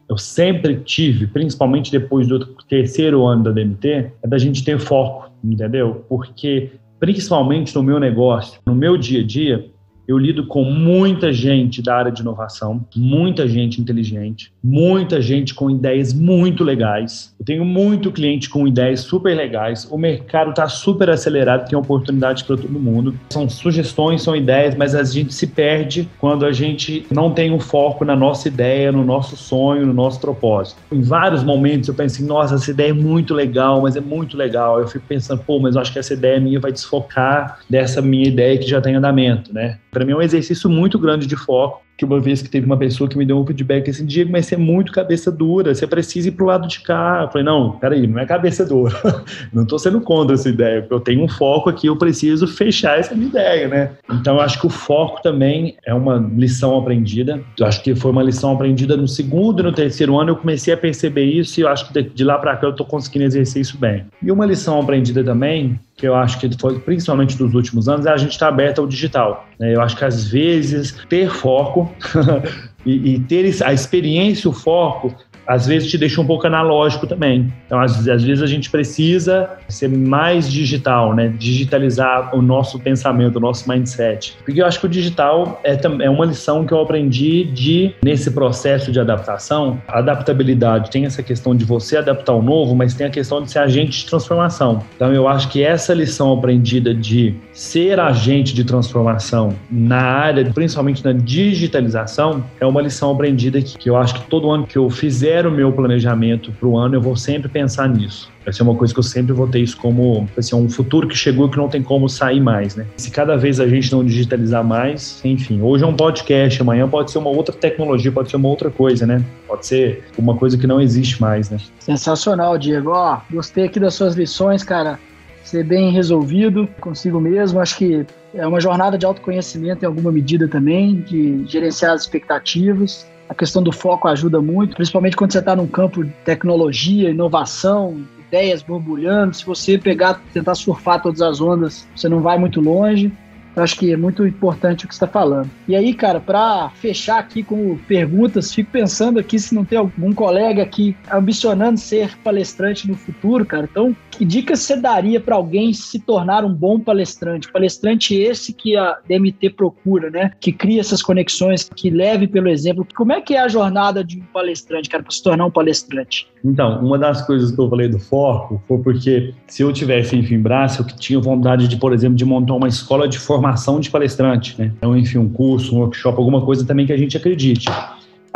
eu 0.08 0.16
sempre 0.16 0.76
tive, 0.76 1.26
principalmente 1.26 1.90
depois 1.90 2.28
do 2.28 2.38
terceiro 2.68 3.26
ano 3.26 3.44
da 3.44 3.50
DMT, 3.50 3.88
é 4.22 4.28
da 4.28 4.38
gente 4.38 4.62
ter 4.62 4.78
foco, 4.78 5.30
entendeu? 5.42 6.04
Porque 6.08 6.70
principalmente 6.98 7.74
no 7.74 7.82
meu 7.82 8.00
negócio, 8.00 8.60
no 8.66 8.74
meu 8.74 8.96
dia 8.96 9.20
a 9.20 9.26
dia, 9.26 9.70
eu 10.06 10.18
lido 10.18 10.46
com 10.46 10.64
muita 10.64 11.32
gente 11.32 11.82
da 11.82 11.96
área 11.96 12.12
de 12.12 12.22
inovação, 12.22 12.84
muita 12.94 13.46
gente 13.48 13.80
inteligente, 13.80 14.52
muita 14.62 15.20
gente 15.20 15.54
com 15.54 15.70
ideias 15.70 16.12
muito 16.12 16.62
legais. 16.62 17.34
Eu 17.38 17.44
tenho 17.44 17.64
muito 17.64 18.12
cliente 18.12 18.48
com 18.48 18.66
ideias 18.66 19.00
super 19.00 19.36
legais. 19.36 19.86
O 19.90 19.98
mercado 19.98 20.50
está 20.50 20.68
super 20.68 21.10
acelerado, 21.10 21.68
tem 21.68 21.78
oportunidade 21.78 22.44
para 22.44 22.56
todo 22.56 22.78
mundo. 22.78 23.14
São 23.30 23.48
sugestões, 23.48 24.22
são 24.22 24.36
ideias, 24.36 24.74
mas 24.74 24.94
a 24.94 25.02
gente 25.02 25.34
se 25.34 25.46
perde 25.46 26.08
quando 26.18 26.46
a 26.46 26.52
gente 26.52 27.06
não 27.10 27.30
tem 27.30 27.50
um 27.50 27.60
foco 27.60 28.04
na 28.04 28.14
nossa 28.14 28.48
ideia, 28.48 28.92
no 28.92 29.04
nosso 29.04 29.36
sonho, 29.36 29.86
no 29.86 29.92
nosso 29.92 30.20
propósito. 30.20 30.80
Em 30.92 31.00
vários 31.00 31.42
momentos 31.42 31.88
eu 31.88 31.94
penso 31.94 32.16
assim, 32.16 32.26
nossa, 32.26 32.54
essa 32.54 32.70
ideia 32.70 32.90
é 32.90 32.92
muito 32.92 33.34
legal, 33.34 33.82
mas 33.82 33.96
é 33.96 34.00
muito 34.00 34.36
legal. 34.36 34.80
Eu 34.80 34.86
fico 34.86 35.04
pensando, 35.06 35.42
pô, 35.42 35.58
mas 35.58 35.74
eu 35.74 35.80
acho 35.80 35.92
que 35.92 35.98
essa 35.98 36.14
ideia 36.14 36.40
minha 36.40 36.60
vai 36.60 36.72
desfocar 36.72 37.58
dessa 37.68 38.00
minha 38.00 38.26
ideia 38.26 38.58
que 38.58 38.68
já 38.68 38.80
tem 38.80 38.94
andamento, 38.94 39.52
né? 39.52 39.78
Para 39.96 40.04
mim 40.04 40.12
é 40.12 40.16
um 40.16 40.20
exercício 40.20 40.68
muito 40.68 40.98
grande 40.98 41.26
de 41.26 41.34
foco 41.34 41.80
que 41.96 42.04
uma 42.04 42.20
vez 42.20 42.42
que 42.42 42.50
teve 42.50 42.66
uma 42.66 42.76
pessoa 42.76 43.08
que 43.08 43.16
me 43.16 43.24
deu 43.24 43.38
um 43.38 43.46
feedback 43.46 43.88
assim, 43.88 44.04
Diego, 44.04 44.30
mas 44.30 44.44
você 44.44 44.54
é 44.54 44.58
muito 44.58 44.92
cabeça 44.92 45.32
dura, 45.32 45.74
você 45.74 45.86
precisa 45.86 46.28
ir 46.28 46.32
pro 46.32 46.44
lado 46.44 46.68
de 46.68 46.80
cá. 46.80 47.20
Eu 47.22 47.28
falei, 47.28 47.42
não, 47.42 47.72
peraí, 47.78 48.06
não 48.06 48.18
é 48.18 48.26
cabeça 48.26 48.64
dura. 48.66 48.94
não 49.52 49.62
estou 49.62 49.78
sendo 49.78 50.00
contra 50.02 50.34
essa 50.34 50.48
ideia, 50.48 50.86
eu 50.90 51.00
tenho 51.00 51.24
um 51.24 51.28
foco 51.28 51.70
aqui, 51.70 51.86
eu 51.86 51.96
preciso 51.96 52.46
fechar 52.46 52.98
essa 52.98 53.14
minha 53.14 53.28
ideia, 53.28 53.68
né? 53.68 53.90
Então, 54.12 54.34
eu 54.34 54.42
acho 54.42 54.60
que 54.60 54.66
o 54.66 54.70
foco 54.70 55.22
também 55.22 55.76
é 55.86 55.94
uma 55.94 56.18
lição 56.36 56.76
aprendida. 56.76 57.40
Eu 57.58 57.66
acho 57.66 57.82
que 57.82 57.94
foi 57.94 58.10
uma 58.10 58.22
lição 58.22 58.52
aprendida 58.52 58.94
no 58.96 59.08
segundo 59.08 59.60
e 59.60 59.62
no 59.62 59.72
terceiro 59.72 60.18
ano, 60.18 60.32
eu 60.32 60.36
comecei 60.36 60.74
a 60.74 60.76
perceber 60.76 61.24
isso 61.24 61.58
e 61.58 61.62
eu 61.62 61.68
acho 61.68 61.90
que 61.90 62.02
de 62.02 62.24
lá 62.24 62.38
para 62.38 62.54
cá 62.56 62.66
eu 62.66 62.72
estou 62.72 62.84
conseguindo 62.84 63.24
exercer 63.24 63.62
isso 63.62 63.78
bem. 63.78 64.04
E 64.22 64.30
uma 64.30 64.44
lição 64.44 64.78
aprendida 64.78 65.24
também, 65.24 65.80
que 65.96 66.06
eu 66.06 66.14
acho 66.14 66.38
que 66.38 66.50
foi 66.58 66.78
principalmente 66.78 67.38
dos 67.38 67.54
últimos 67.54 67.88
anos, 67.88 68.04
é 68.04 68.10
a 68.10 68.16
gente 68.16 68.32
estar 68.32 68.46
tá 68.46 68.52
aberto 68.52 68.80
ao 68.80 68.86
digital. 68.86 69.46
Né? 69.58 69.74
Eu 69.74 69.80
acho 69.80 69.96
que 69.96 70.04
às 70.04 70.28
vezes 70.28 70.94
ter 71.08 71.30
foco 71.30 71.90
e, 72.84 73.14
e, 73.14 73.20
ter 73.20 73.50
a 73.64 73.72
experiência, 73.72 74.50
o 74.50 74.52
foco, 74.52 75.14
às 75.46 75.66
vezes 75.66 75.90
te 75.90 75.96
deixa 75.96 76.20
um 76.20 76.26
pouco 76.26 76.46
analógico 76.46 77.06
também. 77.06 77.52
Então, 77.66 77.80
às, 77.80 78.06
às, 78.08 78.22
vezes 78.22 78.42
a 78.42 78.46
gente 78.46 78.70
precisa 78.70 79.50
ser 79.68 79.88
mais 79.88 80.50
digital, 80.50 81.14
né? 81.14 81.32
Digitalizar 81.38 82.34
o 82.34 82.42
nosso 82.42 82.78
pensamento, 82.78 83.36
o 83.36 83.40
nosso 83.40 83.68
mindset. 83.68 84.36
Porque 84.44 84.60
eu 84.60 84.66
acho 84.66 84.80
que 84.80 84.86
o 84.86 84.88
digital 84.88 85.60
é, 85.62 85.78
é 86.00 86.10
uma 86.10 86.24
lição 86.24 86.66
que 86.66 86.72
eu 86.72 86.80
aprendi 86.80 87.44
de, 87.44 87.94
nesse 88.02 88.30
processo 88.30 88.90
de 88.90 88.98
adaptação, 88.98 89.80
adaptabilidade 89.88 90.90
tem 90.90 91.04
essa 91.04 91.22
questão 91.22 91.54
de 91.54 91.64
você 91.64 91.96
adaptar 91.96 92.32
o 92.32 92.42
novo, 92.42 92.74
mas 92.74 92.94
tem 92.94 93.06
a 93.06 93.10
questão 93.10 93.42
de 93.42 93.50
ser 93.50 93.58
agente 93.60 94.00
de 94.00 94.06
transformação. 94.06 94.82
Então, 94.96 95.12
eu 95.12 95.28
acho 95.28 95.48
que 95.48 95.62
essa 95.62 95.92
lição 95.94 96.32
aprendida 96.32 96.94
de 96.94 97.34
ser 97.52 98.00
agente 98.00 98.54
de 98.54 98.64
transformação 98.64 99.54
na 99.70 100.00
área, 100.00 100.44
principalmente 100.52 101.04
na 101.04 101.12
digitalização, 101.12 102.44
é 102.60 102.66
uma 102.66 102.80
lição 102.80 103.10
aprendida 103.10 103.60
que, 103.60 103.76
que 103.76 103.90
eu 103.90 103.96
acho 103.96 104.14
que 104.14 104.28
todo 104.28 104.50
ano 104.50 104.66
que 104.66 104.76
eu 104.76 104.88
fizer 104.90 105.35
fizer 105.36 105.46
o 105.46 105.50
meu 105.50 105.70
planejamento 105.72 106.50
para 106.52 106.66
o 106.66 106.78
ano, 106.78 106.94
eu 106.94 107.00
vou 107.00 107.14
sempre 107.14 107.48
pensar 107.48 107.88
nisso. 107.88 108.30
Vai 108.44 108.54
ser 108.54 108.62
uma 108.62 108.74
coisa 108.74 108.94
que 108.94 109.00
eu 109.00 109.04
sempre 109.04 109.32
vou 109.32 109.46
ter 109.46 109.58
isso 109.58 109.76
como 109.76 110.26
assim, 110.36 110.56
um 110.56 110.68
futuro 110.68 111.06
que 111.06 111.16
chegou 111.16 111.48
que 111.48 111.58
não 111.58 111.68
tem 111.68 111.82
como 111.82 112.08
sair 112.08 112.40
mais, 112.40 112.74
né? 112.74 112.86
Se 112.96 113.10
cada 113.10 113.36
vez 113.36 113.60
a 113.60 113.66
gente 113.66 113.92
não 113.92 114.04
digitalizar 114.04 114.64
mais, 114.64 115.20
enfim, 115.24 115.60
hoje 115.60 115.84
é 115.84 115.86
um 115.86 115.94
podcast, 115.94 116.62
amanhã 116.62 116.88
pode 116.88 117.10
ser 117.10 117.18
uma 117.18 117.28
outra 117.28 117.54
tecnologia, 117.54 118.10
pode 118.10 118.30
ser 118.30 118.36
uma 118.36 118.48
outra 118.48 118.70
coisa, 118.70 119.06
né? 119.06 119.22
Pode 119.46 119.66
ser 119.66 120.04
uma 120.16 120.36
coisa 120.36 120.56
que 120.56 120.66
não 120.66 120.80
existe 120.80 121.20
mais, 121.20 121.50
né? 121.50 121.58
Sensacional, 121.80 122.56
Diego. 122.56 122.90
Ó, 122.90 123.18
gostei 123.30 123.64
aqui 123.64 123.78
das 123.78 123.94
suas 123.94 124.14
lições, 124.14 124.62
cara. 124.62 124.98
Ser 125.42 125.64
bem 125.64 125.92
resolvido 125.92 126.68
consigo 126.80 127.20
mesmo. 127.20 127.60
Acho 127.60 127.76
que 127.76 128.06
é 128.34 128.46
uma 128.46 128.60
jornada 128.60 128.96
de 128.96 129.04
autoconhecimento 129.04 129.84
em 129.84 129.86
alguma 129.86 130.10
medida 130.10 130.48
também, 130.48 130.96
de 131.02 131.44
gerenciar 131.46 131.92
as 131.92 132.02
expectativas 132.02 133.06
a 133.28 133.34
questão 133.34 133.62
do 133.62 133.72
foco 133.72 134.08
ajuda 134.08 134.40
muito, 134.40 134.76
principalmente 134.76 135.16
quando 135.16 135.32
você 135.32 135.38
está 135.38 135.56
num 135.56 135.66
campo 135.66 136.04
de 136.04 136.10
tecnologia, 136.24 137.10
inovação, 137.10 138.04
ideias 138.26 138.62
borbulhando. 138.62 139.34
Se 139.34 139.44
você 139.44 139.78
pegar, 139.78 140.20
tentar 140.32 140.54
surfar 140.54 141.02
todas 141.02 141.22
as 141.22 141.40
ondas, 141.40 141.86
você 141.94 142.08
não 142.08 142.20
vai 142.20 142.38
muito 142.38 142.60
longe. 142.60 143.10
Eu 143.54 143.62
acho 143.62 143.78
que 143.78 143.90
é 143.90 143.96
muito 143.96 144.26
importante 144.26 144.84
o 144.84 144.88
que 144.88 144.92
está 144.92 145.06
falando. 145.06 145.50
E 145.66 145.74
aí, 145.74 145.94
cara, 145.94 146.20
para 146.20 146.68
fechar 146.74 147.18
aqui 147.18 147.42
com 147.42 147.78
perguntas, 147.88 148.52
fico 148.52 148.70
pensando 148.70 149.18
aqui 149.18 149.38
se 149.38 149.54
não 149.54 149.64
tem 149.64 149.78
algum 149.78 150.12
colega 150.12 150.62
aqui 150.62 150.94
ambicionando 151.10 151.80
ser 151.80 152.18
palestrante 152.18 152.86
no 152.86 152.94
futuro, 152.94 153.46
cara. 153.46 153.66
Então, 153.70 153.96
que 154.16 154.24
dicas 154.24 154.60
você 154.60 154.76
daria 154.76 155.20
para 155.20 155.36
alguém 155.36 155.72
se 155.72 155.98
tornar 155.98 156.44
um 156.44 156.52
bom 156.52 156.78
palestrante? 156.80 157.50
Palestrante 157.50 158.14
esse 158.14 158.52
que 158.52 158.76
a 158.76 158.98
DMT 159.08 159.50
procura, 159.50 160.10
né? 160.10 160.32
Que 160.40 160.52
cria 160.52 160.80
essas 160.80 161.02
conexões, 161.02 161.68
que 161.74 161.90
leve 161.90 162.26
pelo 162.26 162.48
exemplo. 162.48 162.86
Como 162.96 163.12
é 163.12 163.20
que 163.20 163.34
é 163.34 163.40
a 163.40 163.48
jornada 163.48 164.02
de 164.04 164.18
um 164.18 164.24
palestrante, 164.32 164.88
cara, 164.88 165.02
para 165.02 165.12
se 165.12 165.22
tornar 165.22 165.46
um 165.46 165.50
palestrante? 165.50 166.28
Então, 166.44 166.84
uma 166.84 166.98
das 166.98 167.26
coisas 167.26 167.50
que 167.50 167.60
eu 167.60 167.68
falei 167.68 167.88
do 167.88 167.98
foco 167.98 168.62
foi 168.68 168.78
porque 168.78 169.34
se 169.46 169.62
eu 169.62 169.72
tivesse 169.72 170.16
em 170.16 170.40
braço, 170.40 170.82
eu 170.82 170.86
tinha 170.86 171.20
vontade 171.20 171.68
de, 171.68 171.76
por 171.76 171.92
exemplo, 171.92 172.16
de 172.16 172.24
montar 172.24 172.54
uma 172.54 172.68
escola 172.68 173.08
de 173.08 173.18
formação 173.18 173.46
formação 173.46 173.80
de 173.80 173.90
palestrante, 173.90 174.54
né? 174.58 174.72
Então, 174.76 174.96
enfim, 174.96 175.18
um 175.18 175.28
curso, 175.28 175.74
um 175.74 175.78
workshop, 175.80 176.18
alguma 176.18 176.44
coisa 176.44 176.64
também 176.64 176.86
que 176.86 176.92
a 176.92 176.96
gente 176.96 177.16
acredite. 177.16 177.66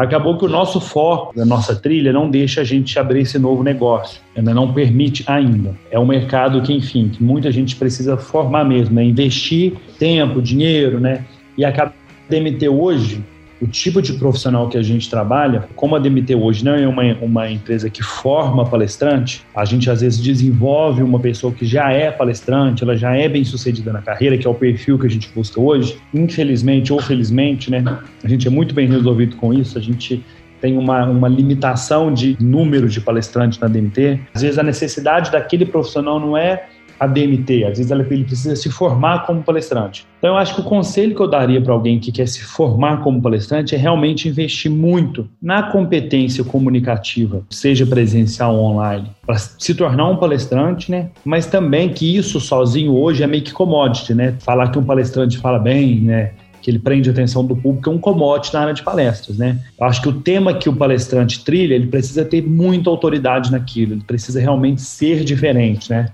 Acabou 0.00 0.38
que 0.38 0.46
o 0.46 0.48
nosso 0.48 0.80
foco, 0.80 1.36
da 1.36 1.44
nossa 1.44 1.76
trilha, 1.76 2.10
não 2.10 2.30
deixa 2.30 2.62
a 2.62 2.64
gente 2.64 2.98
abrir 2.98 3.20
esse 3.20 3.38
novo 3.38 3.62
negócio, 3.62 4.18
ainda 4.34 4.54
não 4.54 4.72
permite 4.72 5.22
ainda. 5.26 5.76
É 5.90 6.00
um 6.00 6.06
mercado 6.06 6.62
que, 6.62 6.72
enfim, 6.72 7.10
que 7.10 7.22
muita 7.22 7.52
gente 7.52 7.76
precisa 7.76 8.16
formar 8.16 8.64
mesmo, 8.64 8.94
né? 8.94 9.04
investir 9.04 9.74
tempo, 9.98 10.40
dinheiro, 10.40 10.98
né? 10.98 11.22
E 11.58 11.66
a 11.66 11.92
DMT 12.30 12.66
hoje, 12.70 13.22
o 13.60 13.66
tipo 13.66 14.00
de 14.00 14.14
profissional 14.14 14.68
que 14.68 14.78
a 14.78 14.82
gente 14.82 15.08
trabalha, 15.10 15.68
como 15.76 15.94
a 15.94 15.98
DMT 15.98 16.34
hoje 16.34 16.64
não 16.64 16.74
é 16.74 16.88
uma, 16.88 17.02
uma 17.20 17.50
empresa 17.50 17.90
que 17.90 18.02
forma 18.02 18.64
palestrante, 18.64 19.44
a 19.54 19.64
gente 19.64 19.90
às 19.90 20.00
vezes 20.00 20.18
desenvolve 20.18 21.02
uma 21.02 21.20
pessoa 21.20 21.52
que 21.52 21.66
já 21.66 21.92
é 21.92 22.10
palestrante, 22.10 22.82
ela 22.82 22.96
já 22.96 23.14
é 23.14 23.28
bem 23.28 23.44
sucedida 23.44 23.92
na 23.92 24.00
carreira, 24.00 24.38
que 24.38 24.46
é 24.46 24.50
o 24.50 24.54
perfil 24.54 24.98
que 24.98 25.06
a 25.06 25.10
gente 25.10 25.30
busca 25.34 25.60
hoje. 25.60 25.98
Infelizmente 26.14 26.92
ou 26.92 27.00
felizmente, 27.00 27.70
né, 27.70 27.84
a 28.24 28.28
gente 28.28 28.46
é 28.46 28.50
muito 28.50 28.74
bem 28.74 28.88
resolvido 28.88 29.36
com 29.36 29.52
isso, 29.52 29.76
a 29.76 29.80
gente 29.80 30.24
tem 30.60 30.76
uma, 30.76 31.06
uma 31.06 31.28
limitação 31.28 32.12
de 32.12 32.36
número 32.40 32.88
de 32.88 33.00
palestrantes 33.00 33.58
na 33.58 33.66
DMT. 33.66 34.20
Às 34.34 34.42
vezes 34.42 34.58
a 34.58 34.62
necessidade 34.62 35.30
daquele 35.30 35.64
profissional 35.64 36.20
não 36.20 36.36
é 36.36 36.66
a 37.00 37.06
DMT, 37.06 37.64
às 37.64 37.78
vezes 37.78 37.90
ele 37.90 38.24
precisa 38.24 38.54
se 38.54 38.68
formar 38.68 39.24
como 39.24 39.42
palestrante. 39.42 40.06
Então, 40.18 40.30
eu 40.30 40.36
acho 40.36 40.54
que 40.54 40.60
o 40.60 40.64
conselho 40.64 41.16
que 41.16 41.22
eu 41.22 41.26
daria 41.26 41.58
para 41.58 41.72
alguém 41.72 41.98
que 41.98 42.12
quer 42.12 42.28
se 42.28 42.42
formar 42.42 42.98
como 42.98 43.22
palestrante 43.22 43.74
é 43.74 43.78
realmente 43.78 44.28
investir 44.28 44.70
muito 44.70 45.26
na 45.40 45.62
competência 45.62 46.44
comunicativa, 46.44 47.42
seja 47.48 47.86
presencial 47.86 48.54
ou 48.54 48.66
online, 48.66 49.10
para 49.26 49.38
se 49.38 49.74
tornar 49.74 50.08
um 50.08 50.16
palestrante, 50.18 50.90
né? 50.90 51.08
Mas 51.24 51.46
também 51.46 51.88
que 51.88 52.14
isso 52.14 52.38
sozinho 52.38 52.92
hoje 52.94 53.22
é 53.22 53.26
meio 53.26 53.42
que 53.42 53.52
commodity, 53.52 54.12
né? 54.12 54.36
Falar 54.40 54.68
que 54.68 54.78
um 54.78 54.84
palestrante 54.84 55.38
fala 55.38 55.58
bem, 55.58 56.02
né? 56.02 56.32
que 56.60 56.70
ele 56.70 56.78
prende 56.78 57.08
a 57.08 57.12
atenção 57.12 57.42
do 57.42 57.56
público, 57.56 57.88
é 57.88 57.92
um 57.92 57.96
commodity 57.96 58.52
na 58.52 58.60
área 58.60 58.74
de 58.74 58.82
palestras, 58.82 59.38
né? 59.38 59.58
Eu 59.80 59.86
acho 59.86 60.02
que 60.02 60.08
o 60.10 60.20
tema 60.20 60.52
que 60.52 60.68
o 60.68 60.76
palestrante 60.76 61.42
trilha, 61.42 61.74
ele 61.74 61.86
precisa 61.86 62.22
ter 62.22 62.42
muita 62.42 62.90
autoridade 62.90 63.50
naquilo, 63.50 63.94
ele 63.94 64.04
precisa 64.06 64.38
realmente 64.38 64.82
ser 64.82 65.24
diferente, 65.24 65.88
né? 65.90 66.10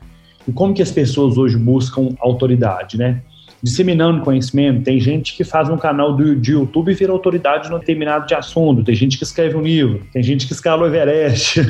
E 0.46 0.52
como 0.52 0.72
que 0.74 0.82
as 0.82 0.92
pessoas 0.92 1.36
hoje 1.36 1.56
buscam 1.56 2.14
autoridade, 2.20 2.96
né? 2.96 3.22
Disseminando 3.66 4.20
conhecimento. 4.20 4.84
Tem 4.84 5.00
gente 5.00 5.36
que 5.36 5.42
faz 5.42 5.68
um 5.68 5.76
canal 5.76 6.14
do, 6.14 6.36
de 6.36 6.52
YouTube 6.52 6.92
e 6.92 6.94
vira 6.94 7.10
autoridade 7.10 7.68
no 7.68 7.80
determinado 7.80 8.24
de 8.24 8.32
assunto. 8.32 8.84
Tem 8.84 8.94
gente 8.94 9.18
que 9.18 9.24
escreve 9.24 9.56
um 9.56 9.62
livro. 9.62 10.06
Tem 10.12 10.22
gente 10.22 10.46
que 10.46 10.52
escala 10.52 10.84
o 10.84 10.86
Everest. 10.86 11.60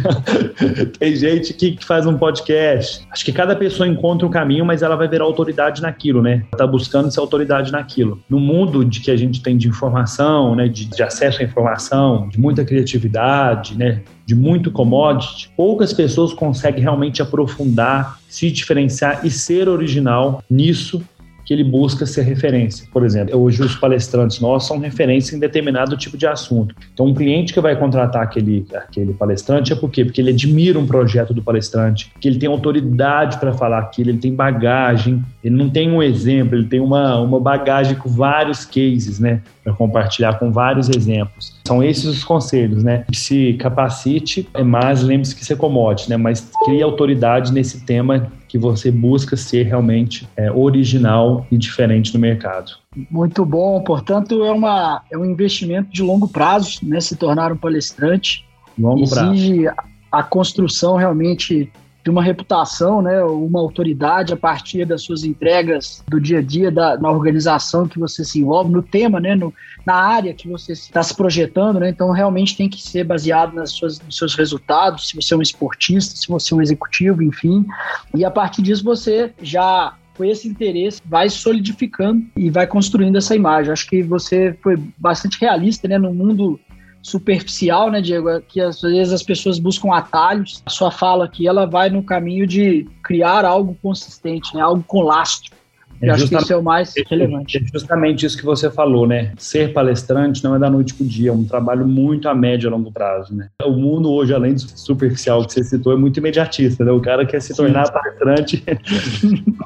tem 1.01 1.17
gente 1.17 1.55
que, 1.55 1.73
que 1.73 1.85
faz 1.85 2.07
um 2.07 2.19
podcast. 2.19 3.03
Acho 3.11 3.25
que 3.25 3.33
cada 3.33 3.57
pessoa 3.57 3.89
encontra 3.89 4.27
um 4.27 4.31
caminho, 4.31 4.63
mas 4.63 4.83
ela 4.83 4.95
vai 4.95 5.09
virar 5.09 5.25
autoridade 5.25 5.81
naquilo, 5.81 6.21
né? 6.21 6.45
Tá 6.55 6.67
buscando 6.67 7.11
ser 7.11 7.19
autoridade 7.19 7.73
naquilo. 7.73 8.21
No 8.29 8.39
mundo 8.39 8.85
de 8.85 9.01
que 9.01 9.11
a 9.11 9.17
gente 9.17 9.43
tem 9.43 9.57
de 9.57 9.67
informação, 9.67 10.55
né, 10.55 10.69
de, 10.69 10.85
de 10.85 11.03
acesso 11.03 11.41
à 11.41 11.45
informação, 11.45 12.29
de 12.29 12.39
muita 12.39 12.63
criatividade, 12.63 13.77
né, 13.79 14.03
de 14.27 14.35
muito 14.35 14.71
commodity, 14.71 15.51
poucas 15.57 15.95
pessoas 15.95 16.35
conseguem 16.35 16.83
realmente 16.83 17.23
aprofundar, 17.23 18.19
se 18.29 18.51
diferenciar 18.51 19.25
e 19.25 19.31
ser 19.31 19.67
original 19.69 20.43
nisso 20.51 21.03
que 21.47 21.55
ele 21.55 21.63
busca 21.63 22.05
ser 22.05 22.23
referência. 22.23 22.89
Por 22.93 23.05
exemplo, 23.05 23.39
hoje 23.39 23.63
os 23.63 23.77
palestrantes 23.77 24.41
nossos 24.41 24.67
são 24.67 24.79
referência 24.79 25.37
em 25.37 25.39
determinado 25.39 25.97
tipo 25.97 26.19
de 26.19 26.27
assunto. 26.27 26.75
Então, 26.93 27.07
um 27.07 27.15
cliente 27.15 27.55
que 27.55 27.61
vai 27.61 27.77
contratar 27.77 28.23
aquele, 28.23 28.67
aquele 28.75 29.15
palestrante 29.15 29.73
é 29.73 29.77
por 29.77 29.89
quê? 29.89 30.05
Porque 30.05 30.21
ele 30.21 30.31
admira 30.31 30.77
um 30.77 30.87
projeto 30.87 31.33
do 31.33 31.41
palestrante, 31.41 32.13
que 32.21 32.27
ele 32.27 32.39
tem 32.39 32.49
autoridade 32.49 33.39
para 33.39 33.53
falar 33.53 33.79
aquilo, 33.79 34.11
ele 34.11 34.19
tem 34.19 34.35
bagagem, 34.35 35.23
ele 35.43 35.55
não 35.55 35.71
tem 35.71 35.89
um 35.89 36.03
exemplo, 36.03 36.57
ele 36.57 36.67
tem 36.67 36.81
uma, 36.81 37.21
uma 37.21 37.39
bagagem 37.39 37.95
com 37.97 38.09
vários 38.09 38.65
cases, 38.65 39.21
né? 39.21 39.41
Para 39.63 39.73
compartilhar 39.73 40.39
com 40.41 40.51
vários 40.51 40.89
exemplos. 40.89 41.55
São 41.65 41.83
esses 41.83 42.05
os 42.07 42.25
conselhos, 42.25 42.83
né? 42.83 43.05
Se 43.13 43.53
capacite, 43.55 44.49
mas 44.65 45.03
lembre-se 45.03 45.35
que 45.35 45.43
isso 45.43 45.53
é 45.53 45.57
commodity, 45.57 46.11
né? 46.11 46.17
Mas 46.17 46.51
crie 46.65 46.83
autoridade 46.83 47.53
nesse 47.53 47.85
tema 47.85 48.33
que 48.49 48.59
você 48.59 48.91
busca 48.91 49.37
ser 49.37 49.65
realmente 49.65 50.27
é, 50.37 50.51
original 50.51 51.36
e 51.51 51.59
diferente 51.59 52.15
no 52.15 52.21
mercado. 52.21 52.73
Muito 53.11 53.45
bom. 53.45 53.83
Portanto, 53.83 54.45
é, 54.45 54.51
uma, 54.51 55.03
é 55.11 55.19
um 55.19 55.25
investimento 55.25 55.91
de 55.91 56.03
longo 56.03 56.29
prazo, 56.29 56.79
né? 56.83 57.01
Se 57.01 57.17
tornar 57.17 57.53
um 57.53 57.57
palestrante. 57.57 58.45
Longo 58.79 59.03
Exige 59.03 59.65
prazo. 59.65 59.79
a 60.13 60.23
construção 60.23 60.97
realmente 60.97 61.71
de 62.07 62.11
uma 62.11 62.23
reputação, 62.23 63.03
né, 63.03 63.21
uma 63.25 63.59
autoridade 63.59 64.33
a 64.33 64.37
partir 64.37 64.85
das 64.85 65.03
suas 65.03 65.25
entregas 65.25 66.05
do 66.07 66.21
dia 66.21 66.39
a 66.39 66.41
dia 66.43 66.71
da, 66.71 66.97
na 66.97 67.11
organização 67.11 67.89
que 67.89 67.99
você 67.99 68.25
se 68.25 68.39
envolve, 68.39 68.71
no 68.71 68.81
tema, 68.81 69.19
né, 69.19 69.35
no, 69.35 69.53
na 69.85 69.95
área 69.95 70.33
que 70.33 70.49
você 70.49 70.71
está 70.71 71.03
se 71.03 71.13
projetando, 71.17 71.81
né, 71.81 71.89
então 71.89 72.13
realmente 72.13 72.57
tem 72.57 72.69
que 72.69 72.81
ser 72.81 73.03
baseado 73.03 73.55
nas 73.55 73.73
suas, 73.73 74.01
nos 74.01 74.17
seus 74.17 74.37
resultados, 74.37 75.09
se 75.09 75.17
você 75.17 75.35
é 75.35 75.37
um 75.37 75.43
esportista, 75.43 76.15
se 76.15 76.29
você 76.29 76.55
é 76.55 76.57
um 76.57 76.63
executivo, 76.63 77.25
enfim, 77.25 77.67
e 78.15 78.25
a 78.25 78.31
partir 78.31 78.63
disso 78.63 78.85
você 78.85 79.33
já 79.43 79.93
com 80.17 80.25
esse 80.25 80.49
interesse 80.49 81.01
vai 81.05 81.29
solidificando 81.29 82.25
e 82.37 82.51
vai 82.51 82.67
construindo 82.67 83.17
essa 83.17 83.35
imagem. 83.35 83.73
Acho 83.73 83.89
que 83.89 84.03
você 84.03 84.57
foi 84.63 84.77
bastante 84.99 85.39
realista, 85.41 85.87
né, 85.87 85.99
no 85.99 86.13
mundo 86.15 86.59
superficial, 87.03 87.91
né, 87.91 88.01
Diego? 88.01 88.41
Que 88.49 88.61
às 88.61 88.81
vezes 88.81 89.13
as 89.13 89.23
pessoas 89.23 89.59
buscam 89.59 89.93
atalhos. 89.93 90.63
A 90.67 90.71
sua 90.71 90.91
fala 90.91 91.27
aqui, 91.27 91.47
ela 91.47 91.65
vai 91.67 91.89
no 91.89 92.03
caminho 92.03 92.47
de 92.47 92.89
criar 93.03 93.45
algo 93.45 93.77
consistente, 93.81 94.55
né, 94.55 94.61
algo 94.61 94.83
com 94.87 95.03
lastro. 95.03 95.55
É 96.01 96.11
acho 96.11 96.29
que 96.29 96.37
isso 96.37 96.53
é 96.53 96.57
o 96.57 96.63
mais 96.63 96.95
relevante. 97.09 97.59
É 97.59 97.61
justamente 97.73 98.27
isso 98.27 98.37
que 98.37 98.45
você 98.45 98.71
falou, 98.71 99.07
né? 99.07 99.33
Ser 99.39 99.73
palestrante 99.73 100.43
não 100.45 100.55
é 100.55 100.59
da 100.59 100.71
noite 100.71 100.95
para 100.95 101.05
o 101.05 101.07
dia, 101.07 101.31
é 101.31 101.33
um 101.33 101.45
trabalho 101.45 101.87
muito 101.87 102.29
a 102.29 102.35
médio 102.35 102.69
e 102.69 102.71
longo 102.71 102.93
prazo, 102.93 103.35
né? 103.35 103.49
O 103.65 103.73
mundo 103.73 104.11
hoje, 104.11 104.35
além 104.35 104.55
do 104.55 104.61
superficial 104.61 105.45
que 105.45 105.53
você 105.53 105.65
citou, 105.65 105.93
é 105.93 105.97
muito 105.97 106.19
imediatista, 106.19 106.85
né? 106.85 106.93
O 106.93 107.01
cara 107.01 107.25
quer 107.25 107.41
se 107.41 107.55
tornar 107.55 107.91
palestrante, 107.91 108.63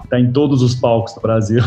está 0.05 0.19
em 0.21 0.31
todos 0.33 0.63
os 0.63 0.75
palcos 0.75 1.15
do 1.15 1.21
Brasil. 1.21 1.63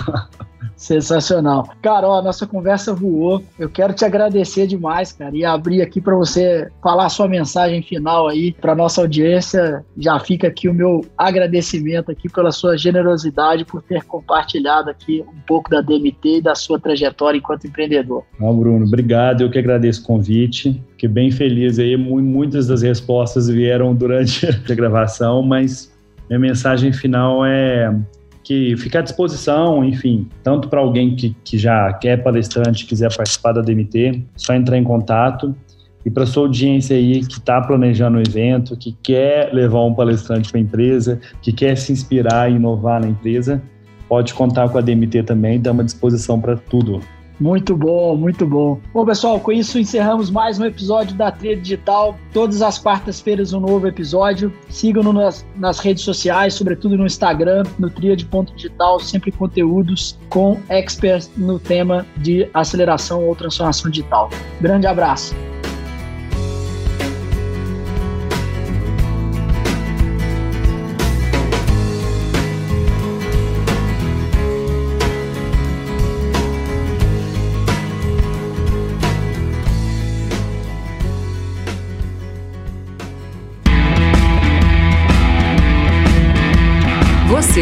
Sensacional. 0.76 1.70
Cara, 1.82 2.08
ó, 2.08 2.22
nossa 2.22 2.46
conversa 2.46 2.94
voou. 2.94 3.44
Eu 3.58 3.70
quero 3.70 3.94
te 3.94 4.04
agradecer 4.04 4.68
demais, 4.68 5.12
cara, 5.12 5.36
e 5.36 5.46
abrir 5.46 5.82
aqui 5.82 6.02
para 6.02 6.16
você 6.16 6.68
falar 6.82 7.06
a 7.06 7.10
sua 7.10 7.28
mensagem 7.28 7.82
final 7.82 8.28
aí 8.28 8.54
para 8.54 8.76
nossa 8.76 9.02
audiência. 9.02 9.86
Já 9.98 10.20
fica 10.20 10.48
aqui 10.48 10.68
o 10.68 10.74
meu 10.74 11.06
agradecimento 11.18 12.12
aqui 12.12 12.30
pela 12.30 12.52
sua 12.52 12.78
generosidade 12.78 13.66
por 13.66 13.82
ter 13.82 14.04
compartilhado 14.04 14.90
aqui 14.90 15.24
um 15.28 15.42
pouco 15.48 15.70
da 15.70 15.82
DMT 15.82 16.38
e 16.38 16.42
da 16.42 16.56
sua 16.56 16.80
trajetória 16.80 17.38
enquanto 17.38 17.68
empreendedor. 17.68 18.24
Não, 18.40 18.58
Bruno, 18.58 18.86
obrigado. 18.86 19.42
Eu 19.42 19.50
que 19.50 19.60
agradeço 19.60 20.02
o 20.02 20.06
convite. 20.06 20.82
Fiquei 20.92 21.10
bem 21.10 21.32
feliz 21.32 21.80
aí. 21.80 21.96
Muitas 21.96 22.68
das 22.68 22.82
respostas 22.82 23.48
vieram 23.48 23.94
durante 23.96 24.48
a 24.70 24.76
gravação, 24.76 25.42
mas 25.42 25.94
minha 26.30 26.40
mensagem 26.40 26.92
final 26.92 27.46
é 27.46 27.94
que 28.44 28.76
fica 28.78 29.00
à 29.00 29.02
disposição, 29.02 29.84
enfim, 29.84 30.28
tanto 30.44 30.68
para 30.68 30.82
alguém 30.82 31.16
que, 31.16 31.36
que 31.44 31.58
já 31.58 31.92
quer 31.94 32.22
palestrante, 32.22 32.86
quiser 32.86 33.16
participar 33.16 33.54
da 33.54 33.62
DMT, 33.62 34.24
só 34.36 34.54
entrar 34.54 34.78
em 34.78 34.84
contato. 34.84 35.56
E 36.06 36.10
para 36.10 36.26
sua 36.26 36.44
audiência 36.44 36.98
aí 36.98 37.22
que 37.26 37.40
está 37.40 37.62
planejando 37.62 38.18
o 38.18 38.22
evento, 38.22 38.76
que 38.76 38.92
quer 39.02 39.54
levar 39.54 39.86
um 39.86 39.94
palestrante 39.94 40.52
para 40.52 40.60
a 40.60 40.62
empresa, 40.62 41.22
que 41.42 41.54
quer 41.54 41.78
se 41.78 41.94
inspirar 41.94 42.52
e 42.52 42.56
inovar 42.56 43.00
na 43.00 43.08
empresa, 43.08 43.64
pode 44.10 44.34
contar 44.34 44.68
com 44.68 44.78
a 44.78 44.82
DMT 44.82 45.24
também, 45.24 45.62
dá 45.62 45.72
uma 45.72 45.84
disposição 45.84 46.42
para 46.42 46.58
tudo. 46.58 47.00
Muito 47.40 47.76
bom, 47.76 48.16
muito 48.16 48.46
bom. 48.46 48.80
Bom, 48.94 49.06
pessoal, 49.06 49.40
com 49.40 49.52
isso 49.52 49.80
encerramos 49.80 50.30
mais 50.30 50.60
um 50.60 50.66
episódio 50.66 51.16
da 51.16 51.32
Tria 51.32 51.56
Digital. 51.56 52.18
Todas 52.32 52.62
as 52.62 52.78
quartas-feiras 52.78 53.54
um 53.54 53.60
novo 53.60 53.88
episódio. 53.88 54.54
Sigam-nos 54.70 55.14
nas, 55.14 55.46
nas, 55.56 55.80
redes 55.80 56.04
sociais, 56.04 56.54
sobretudo 56.54 56.98
no 56.98 57.06
Instagram, 57.06 57.64
no 57.80 57.90
Digital, 58.56 59.00
sempre 59.00 59.32
conteúdos 59.32 60.18
com 60.30 60.60
experts 60.70 61.32
no 61.36 61.60
tema 61.60 62.06
de 62.18 62.48
aceleração 62.54 63.26
ou 63.26 63.36
transformação 63.36 63.90
digital. 63.90 64.30
Grande 64.62 64.88
abraço. 64.88 65.36